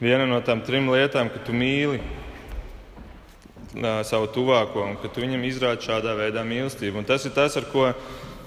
[0.02, 2.00] viena no tām trim lietām, ka tu mīli
[4.06, 6.98] savu tuvāko un ka tu viņam izrādi šādā veidā mīlestību.
[6.98, 7.92] Un tas ir tas, ar ko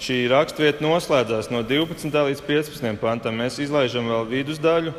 [0.03, 2.11] šī raksturvieta noslēdzās no 12.
[2.29, 2.99] līdz 15.
[3.01, 3.39] pantam.
[3.39, 4.93] Mēs izlaižam vēl vidusdaļu.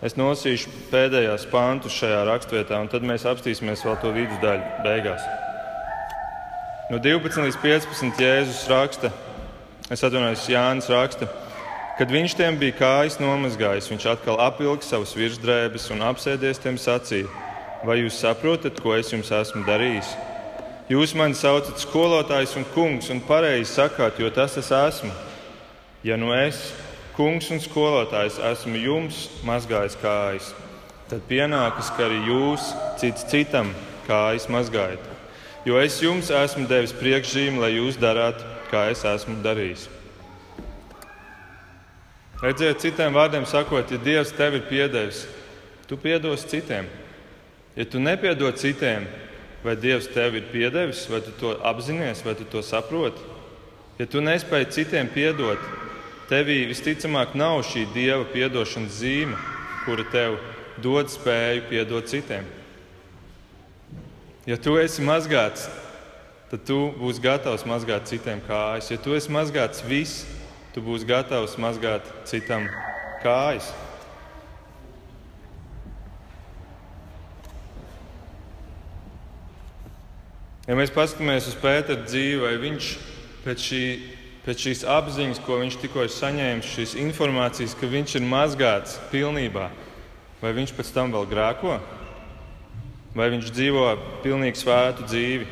[0.00, 5.26] Es nolasīšu pēdējās pantus šajā raksturvietā, un tad mēs apstīsimies vēl to vidusdaļu beigās.
[6.88, 9.12] No 12 līdz 15 Jēzus raksta,
[9.92, 11.28] es atvainojos, Jānis raksta,
[12.00, 17.28] kad viņš tiem bija kājas nomazgājis, viņš atkal apvilka savus virsdrēbes un apsēdies tiem sacīja:
[17.84, 20.14] Vai jūs saprotat, ko es jums esmu darījis?
[20.88, 25.12] Jūs mani saucat skolotājs un kungs, un pareizi sakāt, jo tas es esmu.
[26.02, 26.72] Ja nu es,
[27.20, 30.50] kungs un skolotājs, esmu jums mazgājis kājas,
[31.12, 33.76] tad pienākas, ka arī jūs cits citam
[34.08, 35.10] kājas mazgājat
[35.64, 38.40] jo es jums esmu devis priekšzīmi, lai jūs darāt,
[38.72, 39.88] kā es esmu darījis.
[42.40, 45.26] Redziet, citiem vārdiem sakot, ja Dievs tev ir piedevis,
[45.84, 46.86] tu piedos citiem.
[47.76, 49.04] Ja tu nepiedod citiem,
[49.60, 53.20] vai Dievs tev ir piedevis, vai tu to apzinājies, vai tu to saproti,
[54.00, 55.60] ja tu nespēji citiem piedot,
[56.32, 59.36] tevī visticamāk nav šī Dieva piedošanas zīme,
[59.84, 60.40] kura tev
[60.80, 62.48] dod spēju piedot citiem.
[64.48, 65.68] Ja tu esi mazgāts,
[66.48, 68.88] tad tu būsi gatavs mazgāt citiem kājas.
[68.88, 70.24] Ja tu esi mazgāts viss,
[70.74, 72.68] tu būsi gatavs mazgāt citam
[73.24, 73.68] kājas.
[80.68, 82.90] Ja mēs paskatāmies uz Pētera dzīvi, vai viņš
[83.44, 83.84] pēc, šī,
[84.44, 89.70] pēc šīs apziņas, ko viņš tikko ir saņēmis, šīs informācijas, ka viņš ir mazgāts pilnībā,
[90.42, 91.80] vai viņš pēc tam vēl grēko?
[93.14, 93.86] vai viņš dzīvo
[94.24, 95.48] pilnīgi svētu dzīvi.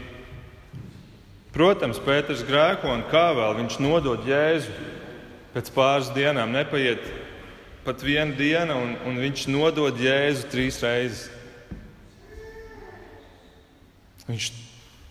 [1.55, 4.71] Protams, Pēters grēko un kā vēl viņš nodod Jēzu
[5.55, 6.55] pēc pāris dienām.
[6.55, 7.05] Nepaiet
[7.87, 11.29] pat viena diena, un, un viņš nodod Jēzu trīs reizes.
[14.29, 14.51] Viņš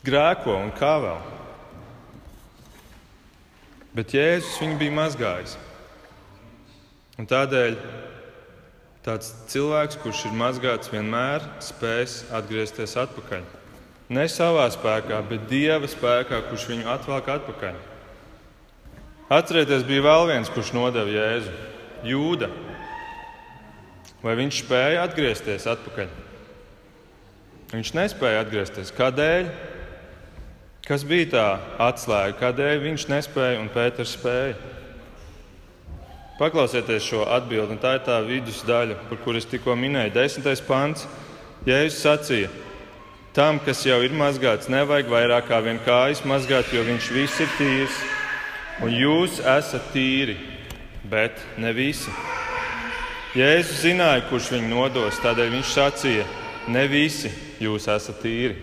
[0.06, 1.24] grēko un kā vēl.
[3.98, 5.58] Bet Jēzus viņu bija mazgājis.
[7.18, 7.80] Un tādēļ
[9.08, 13.46] Tāds cilvēks, kurš ir mazgāts, vienmēr spēs atgriezties atpakaļ.
[14.12, 17.78] Ne savā spēkā, bet Dieva spēkā, kurš viņu atvelk atpakaļ.
[19.28, 21.52] Atcerieties, bija vēl viens, kurš nodeva Jēzu-
[22.08, 22.48] Jūda.
[24.24, 26.08] Vai viņš spēja atgriezties atpakaļ?
[27.74, 28.94] Viņš nespēja atgriezties.
[28.96, 29.50] Kādēļ?
[30.88, 32.40] Kas bija tā atslēga?
[32.40, 34.56] Kādēļ viņš nespēja un Pēters spēja?
[36.40, 40.14] Paklausieties šo atbildi, un tā ir tā vidusdaļa, par kuras tikko minēju.
[40.14, 41.06] Desmitais pants.
[41.66, 42.50] Jēzus sacīja,
[43.34, 47.52] tam, kas jau ir mazgāts, nevajag vairāk kā vien kājas mazgāt, jo viņš viss ir
[47.58, 48.17] tīrs.
[48.78, 50.36] Un jūs esat tīri,
[51.10, 52.12] bet ne visi.
[53.34, 56.28] Jēzus zināja, kurš viņu nodos, tādēļ viņš sacīja,
[56.70, 57.32] ne visi
[57.64, 58.54] jūs esat tīri.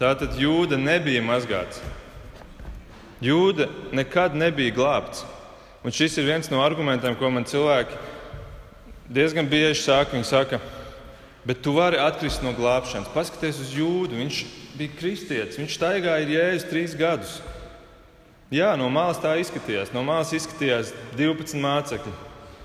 [0.00, 1.78] Tātad jūda nebija mazgāts.
[3.22, 5.22] Jūda nekad nebija glābts.
[5.86, 7.96] Un šis ir viens no argumentiem, ko man cilvēki
[9.06, 10.16] diezgan bieži saka.
[10.18, 10.58] Viņi saka,
[11.46, 13.12] bet tu vari atkrist no glābšanas.
[13.14, 14.18] Paskaties uz jūdu.
[14.18, 17.38] Viņš bija kristietis, viņš staigāja ar jēzu trīs gadus.
[18.54, 19.90] Jā, no malas tā izskatījās.
[19.90, 22.12] No malas izskatījās 12 mācekļi.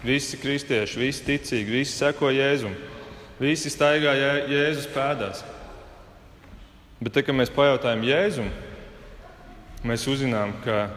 [0.06, 2.76] Visi kristieši, visi ticīgi, visi seko Jēzum.
[3.42, 5.42] Visi staigāja Jēzus pēdās.
[7.02, 8.52] Bet, te, kad mēs pajautājam Jēzum,
[9.90, 10.92] mēs uzzinām, ka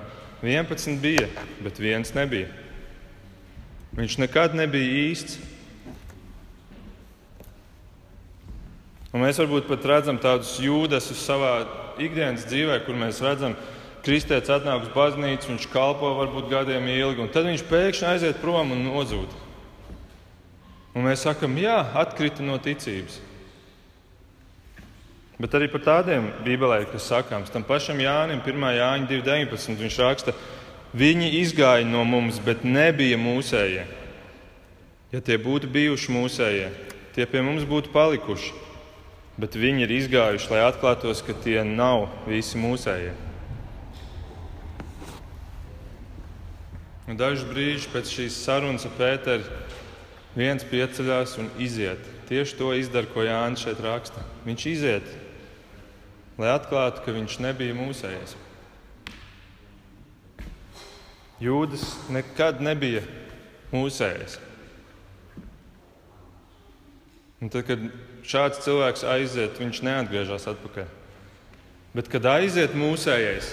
[0.44, 1.30] 11 bija,
[1.64, 2.50] bet viens nebija.
[3.96, 5.38] Viņš nekad nebija īsts.
[9.14, 11.54] Un mēs varbūt pat redzam tādus jūdas savā
[12.02, 13.73] ikdienas dzīvē, kur mēs redzam, ka
[14.04, 18.74] kristietis atnāk uz baznīcu, viņš kalpo varbūt gadiem ilgi, un tad viņš pēkšņi aiziet prom
[18.74, 19.32] un nozūd.
[20.94, 23.18] Un mēs sakam, jā, atkrita no ticības.
[25.40, 28.68] Bet arī par tādiem bībelē, kas sakāms, tam pašam Jānim, 1.
[28.76, 29.80] Jāņa 2.19.
[29.80, 30.34] viņš raksta,
[30.94, 33.88] viņi izgāja no mums, bet nebija mūsējie.
[35.10, 36.70] Ja tie būtu bijuši mūsējie,
[37.16, 38.54] tie pie mums būtu palikuši.
[39.34, 43.14] Bet viņi ir izgājuši, lai atklātos, ka tie nav visi mūsējie.
[47.12, 49.60] Dažus brīžus pēc šīs sarunas ar Pēteru
[50.38, 52.00] viens pieceļās un iziet.
[52.30, 54.24] Tieši to izdara, ko Jānis šeit raksta.
[54.48, 55.12] Viņš iziet
[56.38, 58.34] lai atklātu, ka viņš nebija mūsējais.
[61.42, 63.02] Jūdas nekad nebija
[63.74, 64.38] mūsējis.
[67.42, 67.82] Un tad, kad
[68.24, 70.86] šāds cilvēks aiziet, viņš neatgriežas atpakaļ.
[71.94, 73.52] Bet, kad aiziet mūsējais,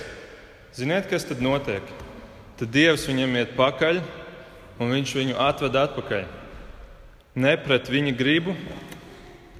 [0.77, 1.85] ziniet, kas tad notiek?
[2.61, 3.97] Tad Dievs viņam iet pakaļ,
[4.77, 6.25] un viņš viņu atved atpakaļ.
[7.41, 8.53] Ne pret viņa gribu,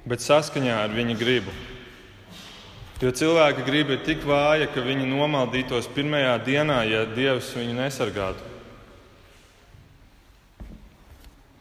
[0.06, 1.50] bet saskaņā ar viņa gribu.
[3.02, 8.46] Jo cilvēka griba ir tik vāja, ka viņi nomaldītos pirmajā dienā, ja Dievs viņu nesargātu.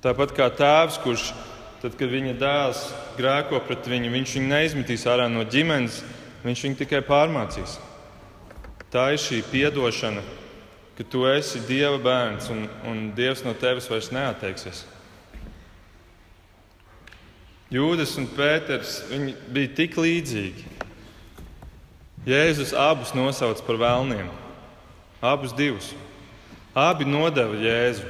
[0.06, 1.32] Tāpat kā tēvs, kurš,
[1.82, 2.84] tad, kad viņa dēls
[3.18, 6.04] grēko pret viņu, viņš viņu neizmetīs ārā no ģimenes,
[6.46, 7.80] viņš viņu tikai pārmācīs.
[8.94, 10.22] Tā ir šī atdošana,
[11.02, 14.84] ka tu esi Dieva bērns un, un Dievs no tevis vairs neatteiksies.
[17.74, 19.00] Jūdas un Pēters
[19.50, 20.68] bija tik līdzīgi.
[22.28, 24.28] Jēzus abus nosauca par vēlniem.
[25.26, 25.88] Abus divus.
[26.78, 28.06] Abi nodeva Jēzu.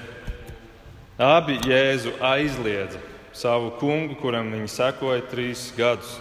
[1.16, 3.00] Abi Jēzu aizliedza
[3.32, 6.18] savu kungu, kuram viņi sekoja trīs gadus.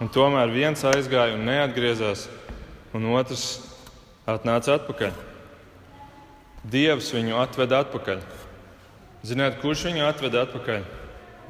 [0.00, 2.24] Un tomēr viens aizgāja un neatgriezās,
[2.96, 3.71] un otrs
[4.28, 5.12] atnāca atpakaļ.
[6.72, 8.22] Dievs viņu atveda atpakaļ.
[9.26, 10.84] Ziniet, kurš viņu atveda atpakaļ?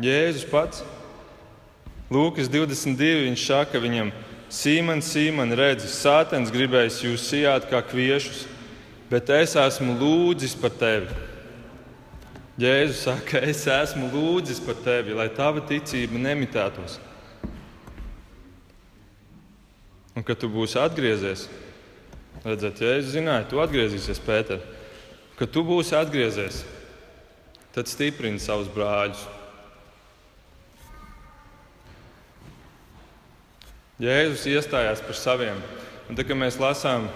[0.02, 0.84] Jēzus pats.
[2.12, 3.26] Lūkas 22.
[3.28, 4.12] viņš saka viņam,
[4.52, 8.42] Sīman, Sīman, redzi, Sātens gribējis jūs sijāt kā kviešus,
[9.08, 11.08] bet es esmu lūdzis par tevi.
[12.60, 16.98] Jēzus saka, es esmu lūdzis par tevi, lai tava ticība nemitētos.
[20.12, 21.46] Un kad tu būsi atgriezies,
[22.46, 24.62] redzēt, Jēzus zināja, tu atgriezīsies, Pēter.
[25.38, 26.62] Kad tu būsi atgriezies,
[27.74, 29.22] tad stiprini savus brāļus.
[34.02, 35.58] Jēzus iestājās par saviem.
[36.10, 37.06] Un tad, kad mēs lasām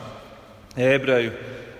[0.79, 1.33] ebreju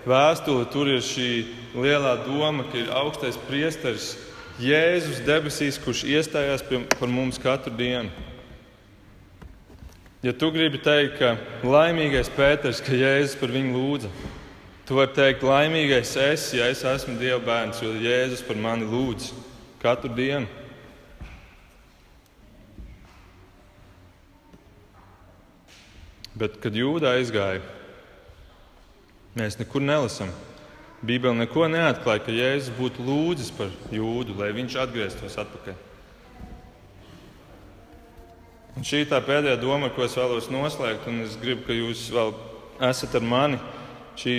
[0.07, 1.29] vēstuli, tur ir šī
[1.77, 4.15] lielā doma, ka ir augstais priesteris
[4.57, 8.09] Jēzus debesīs, kurš iestājās par mums katru dienu.
[10.25, 14.09] Ja tu gribi teikt, ka laimīgais Pēters, ka Jēzus par viņu lūdza,
[14.89, 19.29] tu vari teikt, laimīgais es, ja es esmu Dieva bērns, jo Jēzus par mani lūdz
[19.83, 20.49] katru dienu.
[26.37, 27.61] Bet, kad jūda aizgāja,
[29.37, 30.33] mēs nekur nelasām.
[31.05, 35.77] Bībele neko neatklāja, ka Jēzus būtu lūdzis par jūdu, lai viņš atgrieztos atpakaļ.
[38.77, 42.03] Un šī ir tā pēdējā doma, ko es vēlos noslēgt, un es gribu, ka jūs
[42.13, 42.35] vēl
[42.85, 43.57] esat ar mani.
[44.21, 44.35] Šī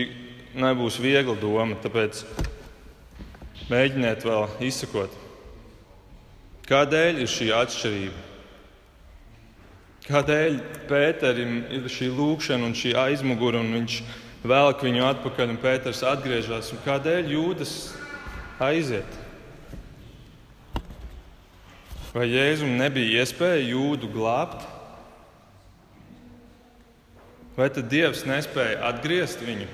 [0.55, 2.21] nebūs viegla doma, tāpēc
[3.67, 5.11] mēģiniet vēl izsakot.
[6.71, 8.25] Kādēļ ir šī atšķirība?
[10.07, 14.01] Kādēļ Pēterim ir šī lūkšana un šī aizmugure, un viņš
[14.47, 16.71] velk viņu atpakaļ, un Pēters atgriežas?
[16.77, 17.75] Un kādēļ jūdas
[18.63, 19.25] aiziet?
[22.15, 24.63] Vai Jēzum nebija iespēja jūdu glābt?
[27.59, 29.67] Vai tad Dievs nespēja atgriezt viņu?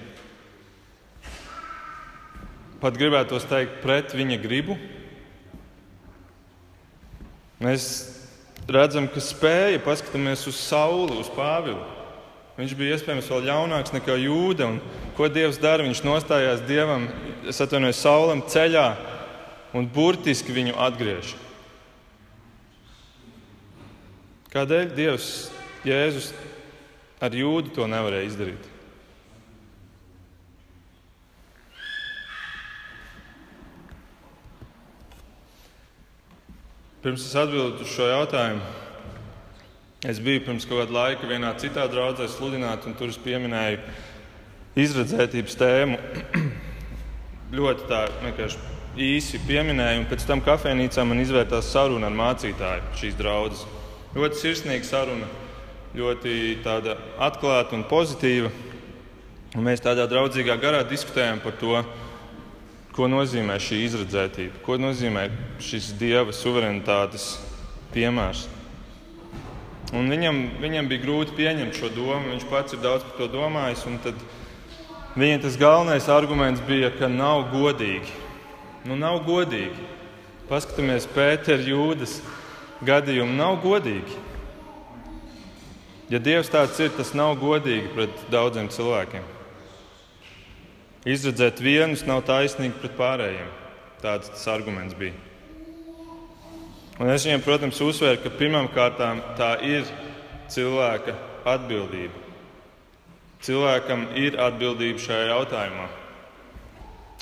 [2.82, 4.74] Pat gribētos teikt, pret viņa gribu.
[7.62, 7.86] Mēs
[8.66, 11.80] redzam, ka spēja, paskatāmies uz Sauli, uz Pāvilu.
[12.58, 14.72] Viņš bija iespējams vēl ļaunāks nekā jūda.
[15.16, 15.86] Ko Dievs dara?
[15.86, 17.08] Viņš nostājās Dievam,
[17.46, 18.90] atvainojos, Saulam ceļā
[19.74, 21.34] un burtiski viņu atgriež.
[24.54, 25.28] Kādēļ Dievs
[25.82, 26.28] Jēzus
[27.18, 28.68] ar jūdu to nevarēja izdarīt?
[37.02, 38.62] Pirms es atbildēju uz šo jautājumu,
[40.06, 43.82] es biju pirms kāda laika vienā citā draudzē sludināt, un tur es pieminēju
[44.86, 45.98] izredzētības tēmu.
[47.58, 53.18] ļoti tā vienkārši īsi pieminēju, un pēc tam kafejnīcā man izvērtās saruna ar mācītāju šīs
[53.18, 53.73] draudzes.
[54.14, 55.26] Ļoti sirsnīga saruna,
[55.98, 56.62] ļoti
[57.18, 58.50] atklāta un pozitīva.
[59.54, 61.78] Un mēs tādā draudzīgā garā diskutējām par to,
[62.94, 64.60] Ko nozīmē šī izredzētība?
[64.62, 65.24] Ko nozīmē
[65.58, 67.40] šis dieva suverenitātes
[67.90, 68.44] piemērs?
[69.94, 72.30] Un viņam, viņam bija grūti pieņemt šo domu.
[72.30, 73.82] Viņš pats ir daudz par to domājis.
[75.18, 78.14] Viņa tas galvenais arguments bija, ka nav godīgi.
[78.86, 79.90] Nu, nav godīgi.
[80.46, 82.20] Paskatāmies, Pēters, Jūdas
[82.82, 84.18] gadījumu nav godīgi.
[86.12, 89.24] Ja Dievs tāds ir, tas nav godīgi pret daudziem cilvēkiem.
[91.08, 93.52] Izredzēt vienus nav taisnīgi pret pārējiem.
[94.02, 95.16] Tāds tas arguments bija.
[97.00, 99.00] Un es viņiem, protams, uzsvēru, ka pirmkārt
[99.38, 99.88] tā ir
[100.52, 101.16] cilvēka
[101.54, 102.20] atbildība.
[103.44, 105.88] Cilvēkam ir atbildība šajā jautājumā.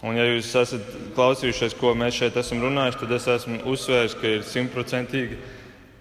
[0.03, 4.33] Un, ja jūs esat klausījušies, ko mēs šeit esam runājuši, tad es esmu uzsvērs, ka
[4.35, 5.39] ir simtprocentīgi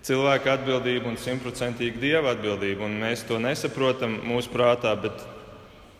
[0.07, 2.87] cilvēka atbildība un simtprocentīgi dieva atbildība.
[2.87, 5.21] Un mēs to nesaprotam mūsu prātā, bet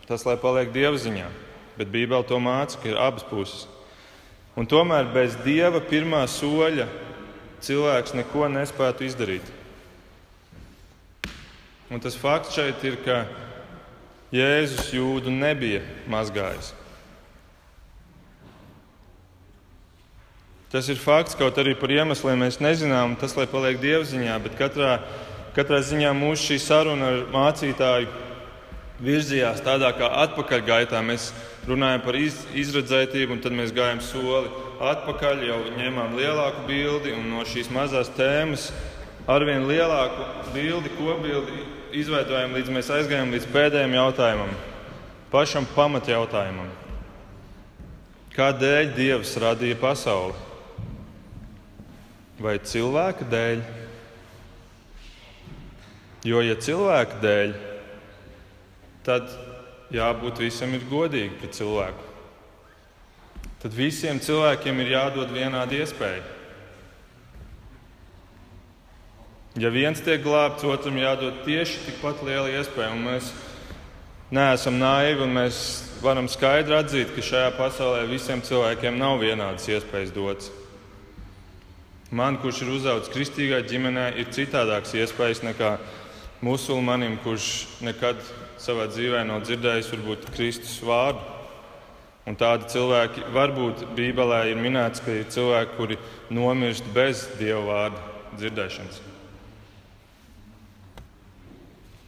[0.09, 1.29] tas lai paliek dieva ziņā.
[1.77, 3.67] Bet Bībele to māca, ka ir abas puses.
[4.57, 6.89] Un tomēr bez dieva pirmā soļa
[7.61, 9.45] cilvēks neko nespētu izdarīt.
[11.91, 13.23] Un tas fakts šeit ir, ka
[14.33, 16.73] Jēzus jūdu nebija mazgājis.
[20.72, 25.01] Tas ir fakts, kaut arī par iemesliem mēs nezinām, tas lai paliek dievziņā, bet katrā,
[25.51, 28.07] katrā ziņā mūsu šī saruna ar mācītāju
[29.03, 31.01] virzījās tādā kā atpakaļgaitā.
[31.03, 31.32] Mēs
[31.67, 34.47] runājam par iz, izredzētību, un tad mēs gājām soli
[34.93, 38.69] atpakaļ, jau ņēmām lielāku bildi, un no šīs mazās tēmas
[39.30, 41.65] arvien lielāku bildi, kopbildi
[41.99, 44.55] izveidojām, līdz mēs aizgājām līdz pēdējiem jautājumam,
[45.34, 46.72] pašam pamatjautājumam.
[48.32, 50.50] Kādēļ Dievs radīja pasauli?
[52.43, 53.63] Vai cilvēka dēļ?
[56.27, 57.53] Jo, ja cilvēka dēļ,
[59.05, 59.31] tad
[59.93, 62.07] jābūt visam ir godīgi pret cilvēku.
[63.61, 66.21] Tad visiem cilvēkiem ir jādod vienāda iespēja.
[69.59, 72.93] Ja viens tiek glābts, otram jādod tieši tikpat liela iespēja.
[72.95, 73.33] Un mēs
[74.31, 75.59] neesam naivi un mēs
[76.01, 80.61] varam skaidri atzīt, ka šajā pasaulē visiem cilvēkiem nav vienādas iespējas dotas.
[82.12, 85.78] Man, kurš ir uzaugusi kristīgā ģimenē, ir citādāks iespējas nekā
[86.43, 87.45] musulmanim, kurš
[87.88, 88.20] nekad
[88.59, 91.22] savā dzīvē nav dzirdējis varbūt Kristus vārdu.
[92.28, 95.97] Un tādi cilvēki, varbūt Bībelē ir minēts, ka ir cilvēki, kuri
[96.36, 98.03] nomirst bez Dieva vārda
[98.41, 98.99] dzirdēšanas.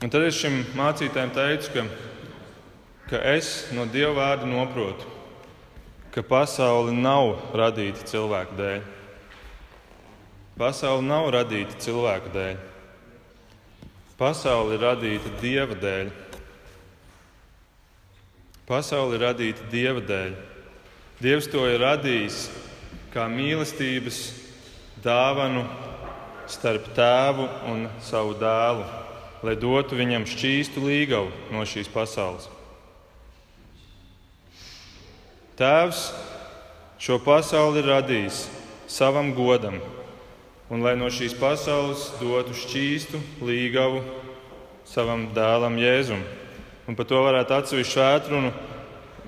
[0.04, 1.86] Un tad es šim mācītājam teicu, ka,
[3.08, 5.08] ka es no Dieva vārda saprotu,
[6.12, 8.84] ka pasaule nav radīta cilvēku dēļ.
[10.54, 12.58] Pasaule nav radīta cilvēku dēļ.
[14.20, 16.12] Pasaule ir radīta dieva dēļ.
[18.70, 20.36] Pasaule ir radīta dieva dēļ.
[21.24, 22.44] Dievs to ir radījis
[23.16, 24.20] kā mīlestības
[25.02, 25.64] dāvanu
[26.54, 28.86] starp tēvu un savu dēlu,
[29.42, 32.46] lai dotu viņam šķīstu līgavu no šīs pasaules.
[35.58, 36.06] Tēvs
[37.02, 38.46] šo pasauli ir radījis
[39.02, 39.82] savam godam
[40.74, 44.00] un lai no šīs pasaules dotu šķīstu līgavu
[44.90, 46.24] savam dēlam Jēzum.
[46.90, 48.50] Un par to varētu atsevišķu vētrunu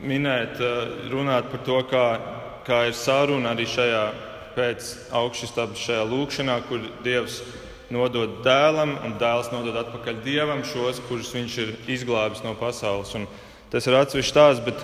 [0.02, 2.08] minēt, eh, runāt par to, kā,
[2.66, 4.06] kā ir saruna arī šajā
[4.56, 7.42] pēc augšstabas šajā lūkšanā, kur Dievs
[7.92, 13.14] nodod dēlam un dēls nodod atpakaļ Dievam šos, kurus viņš ir izglābis no pasaules.
[13.16, 13.28] Un
[13.70, 14.82] tas ir atsevišķs tās, bet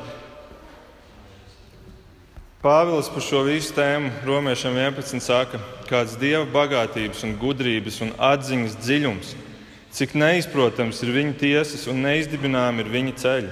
[2.61, 5.57] Pāvils par šo visu tēmu Romiešiem 11 saka,
[5.89, 9.31] kāds dieva bagātības un gudrības un atziņas dziļums,
[9.97, 13.49] cik neizprotams ir viņa tiesas un neizdibināmi ir viņa ceļi.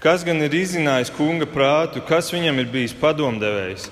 [0.00, 3.90] Kas gan ir izzinājis kunga prātu, kas viņam ir bijis padomdevējs,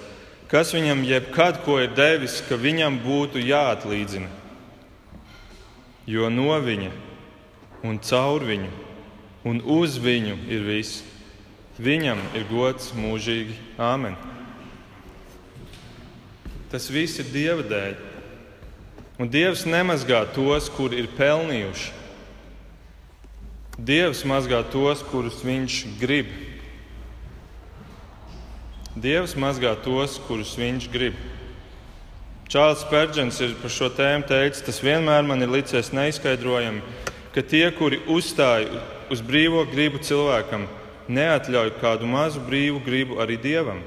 [0.48, 4.32] kas viņam jebkad ko ir devis, ka viņam būtu jāatlīdzina?
[6.08, 6.88] Jo no viņa
[7.84, 8.72] un caur viņu
[9.44, 11.11] un uz viņu ir viss.
[11.80, 13.56] Viņam ir gods mūžīgi.
[13.80, 14.18] Āmen.
[16.72, 17.96] Tas viss ir Dieva dēļ.
[19.20, 22.00] Un Dievs nemazgā tos, kuri ir pelnījuši.
[23.82, 26.28] Dievs mazgā tos, kurus viņš grib.
[28.92, 31.16] Dievs mazgā tos, kurus viņš grib.
[32.52, 36.82] Čārlis Spērģents ir par šo tēmu teicis, tas vienmēr man ir licies neizskaidrojami,
[37.32, 40.66] ka tie, kuri uzstāja uz brīvo gribu cilvēkam,
[41.12, 43.82] neatļauj kādu mazu brīvu gribu arī dievam.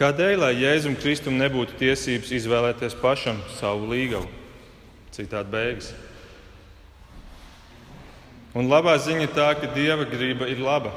[0.00, 4.28] Kādēļ, lai Jēzum Kristum nebūtu tiesības izvēlēties pašam savu līgavu?
[5.12, 5.90] Citādi beigas.
[8.56, 10.94] Un labā ziņa ir tā, ka Dieva griba ir laba.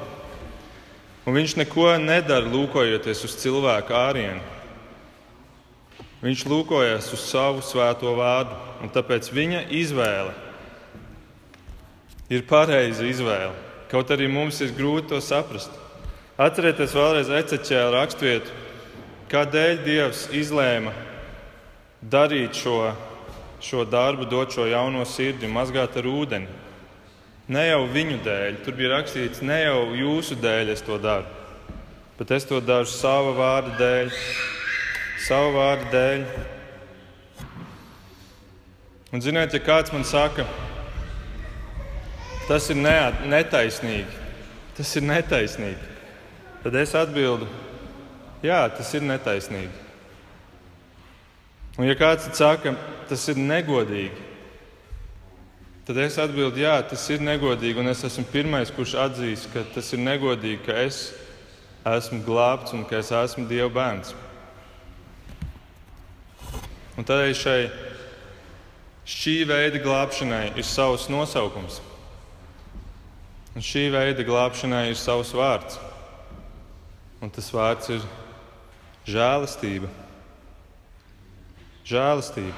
[1.27, 4.41] Un viņš neko nedara lūkojoties uz cilvēku ārienu.
[6.23, 10.31] Viņš lūkojas uz savu svēto vārdu, un tāpēc viņa izvēle
[12.31, 13.72] ir pareiza izvēle.
[13.93, 15.69] Kaut arī mums ir grūti to saprast.
[16.41, 18.55] Atcerieties vēlreiz Eceķēla raksturvietu,
[19.29, 20.89] kādēļ Dievs izlēma
[22.01, 22.79] darīt šo,
[23.61, 26.49] šo darbu, dot šo jauno sirdi, mazgāt ar ūdeni.
[27.53, 31.29] Ne jau viņu dēļ, tur bija rakstīts, ne jau jūsu dēļ es to daru,
[32.17, 34.13] bet es to daru sava vārda dēļ,
[35.27, 36.27] sava vārda dēļ.
[39.13, 40.49] Un, ziniet, ja kāds man saka,
[42.47, 44.21] Tas ir netaisnīgi.
[44.77, 45.91] Tas ir netaisnīgi.
[46.63, 47.47] tad es atbildu,
[48.43, 49.81] jā, tas ir netaisnīgi.
[51.75, 52.71] Un, ja kāds saka,
[53.09, 54.29] tas ir negodīgi,
[55.83, 57.81] tad es atbildu, jā, tas ir negodīgi.
[57.81, 61.09] Un es esmu pirmais, kurš atzīst, ka tas ir negodīgi, ka es
[61.83, 64.13] esmu glābts un ka es esmu Dieva bērns.
[66.95, 67.59] Un tādēļ šai
[69.09, 71.81] šī veida glābšanai ir savs nosaukums.
[73.53, 75.77] Un šī veida glābšanai ir savs vārds.
[77.21, 78.05] Un tas vārds ir
[79.05, 79.89] žēlastība.
[81.85, 82.55] Žēlastība.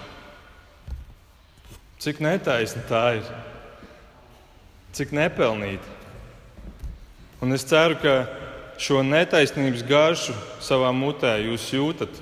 [1.99, 3.27] Cik netaisna tā ir,
[4.95, 5.95] cik nepelnīta.
[7.43, 8.15] Un es ceru, ka
[8.79, 12.21] šo netaisnības garšu savā mutē jūs jūtat.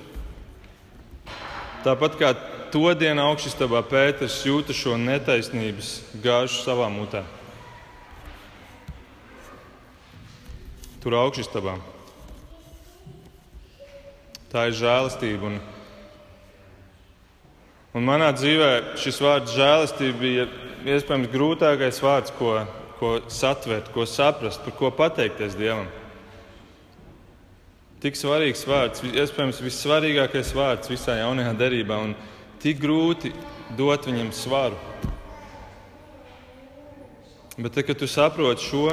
[1.86, 2.32] Tāpat kā
[2.74, 7.22] to dienu augšstabā Pēters jūta šo netaisnības garšu savā mutē.
[11.04, 11.76] Tur augšstabā.
[14.48, 15.52] Tā ir žēlastība.
[15.52, 15.62] Un
[17.94, 20.44] Un manā dzīvē šis vārds žēlastība bija
[20.96, 22.56] iespējams grūtākais vārds, ko,
[22.98, 25.86] ko satvert, ko saprast, par ko pateikties Dievam.
[28.02, 32.16] Tik svarīgs vārds, iespējams vissvarīgākais vārds visā jaunajā derībā, un
[32.64, 33.30] tik grūti
[33.78, 34.80] dot viņam svaru.
[37.54, 38.88] Bet, tad, kad tu saproti šo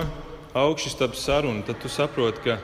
[0.58, 2.60] augšstāvu sarunu, tad tu saproti, ka,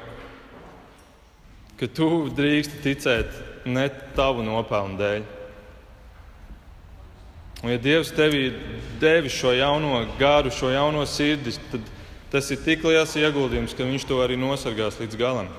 [1.79, 5.33] ka tu drīksti ticēt ne tavu nopelnu dēļ
[7.63, 8.57] Un, ja Dievs tev ir
[9.01, 11.87] devis šo jauno garu, šo jauno sirdi, tad
[12.29, 15.49] tas ir tik liels ieguldījums, ka Viņš to arī nosargās līdz galam.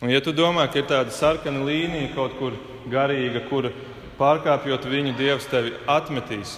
[0.00, 2.56] Un, ja tu domā, ka ir tāda sarkana līnija kaut kur
[2.90, 3.70] garīga, kur
[4.18, 6.56] pārkāpjot viņu, Dievs tevi atmetīs,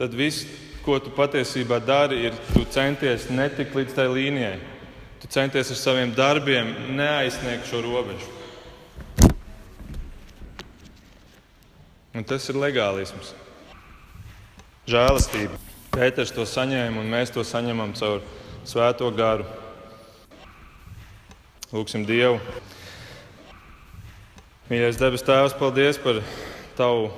[0.00, 0.46] tad viss,
[0.80, 4.56] ko tu patiesībā dari, ir tu centies netikt līdz tai līnijai.
[5.20, 8.30] Tu centies ar saviem darbiem neaizsniegt šo robežu.
[12.16, 13.34] Un tas ir legālisms.
[14.88, 15.60] Žēlastība.
[15.92, 18.24] Pēters to saņēma, un mēs to saņemam caur
[18.64, 19.44] Svēto garu.
[21.74, 22.40] Lūksim Dievu.
[24.70, 26.22] Mīļais debes Tēvs, paldies par
[26.78, 27.10] Tavu,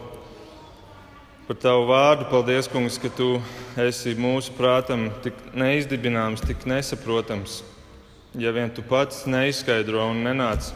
[1.52, 2.24] par tavu vārdu.
[2.30, 3.26] Paldies, Kungs, ka Tu
[3.76, 7.58] esi mūsu prātam tik neizdibināms, tik nesaprotams.
[8.40, 10.70] Ja vien Tu pats neizskaidro un nenāc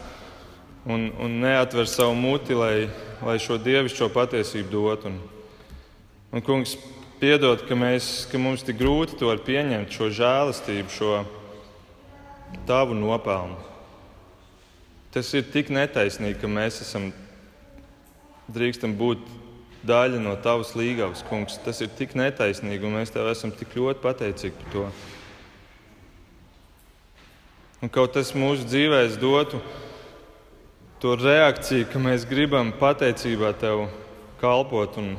[0.85, 2.91] un, un neatver savu muti, lai,
[3.25, 5.09] lai šo dievišķo patiesību dotu.
[5.09, 5.17] Un,
[6.35, 6.77] un, kungs,
[7.23, 11.23] piedod, ka, mēs, ka mums tik grūti to pieņemt, šo žēlastību, šo
[12.69, 13.57] tavu nopelnu.
[15.17, 17.09] Tas ir tik netaisnīgi, ka mēs esam
[18.53, 19.25] drīkstam būt
[19.87, 21.59] daļa no tavas līgavas, kungs.
[21.65, 24.87] Tas ir tik netaisnīgi, un mēs tev esam tik ļoti pateicīgi par to.
[27.85, 29.61] Un kaut tas mūsu dzīvēs dotu
[31.03, 33.87] to reakciju, ka mēs gribam pateicībā tev
[34.41, 35.13] kalpot un,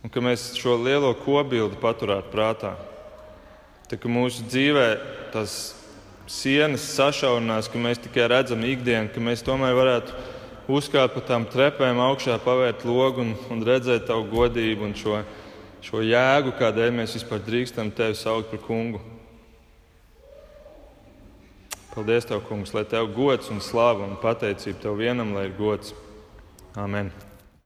[0.00, 2.72] un ka mēs šo lielo kobildi paturētu prātā.
[3.90, 4.88] Tā kā mūsu dzīvē
[5.34, 5.76] tas
[6.30, 10.14] sienas sašaurinās, ka mēs tikai redzam ikdienu, ka mēs tomēr varētu
[10.68, 15.22] uzkāpt pa tām trepēm augšā, pavērt logu un, un redzēt tavu godību un šo,
[15.84, 19.00] šo jēgu, kādēļ mēs vispār drīkstam tevi saukt par kungu.
[21.90, 25.90] Paldies, Tev, Kungs, lai Tev gods un slāva un pateicība Tev vienam, lai ir gods.
[26.78, 27.10] Amen.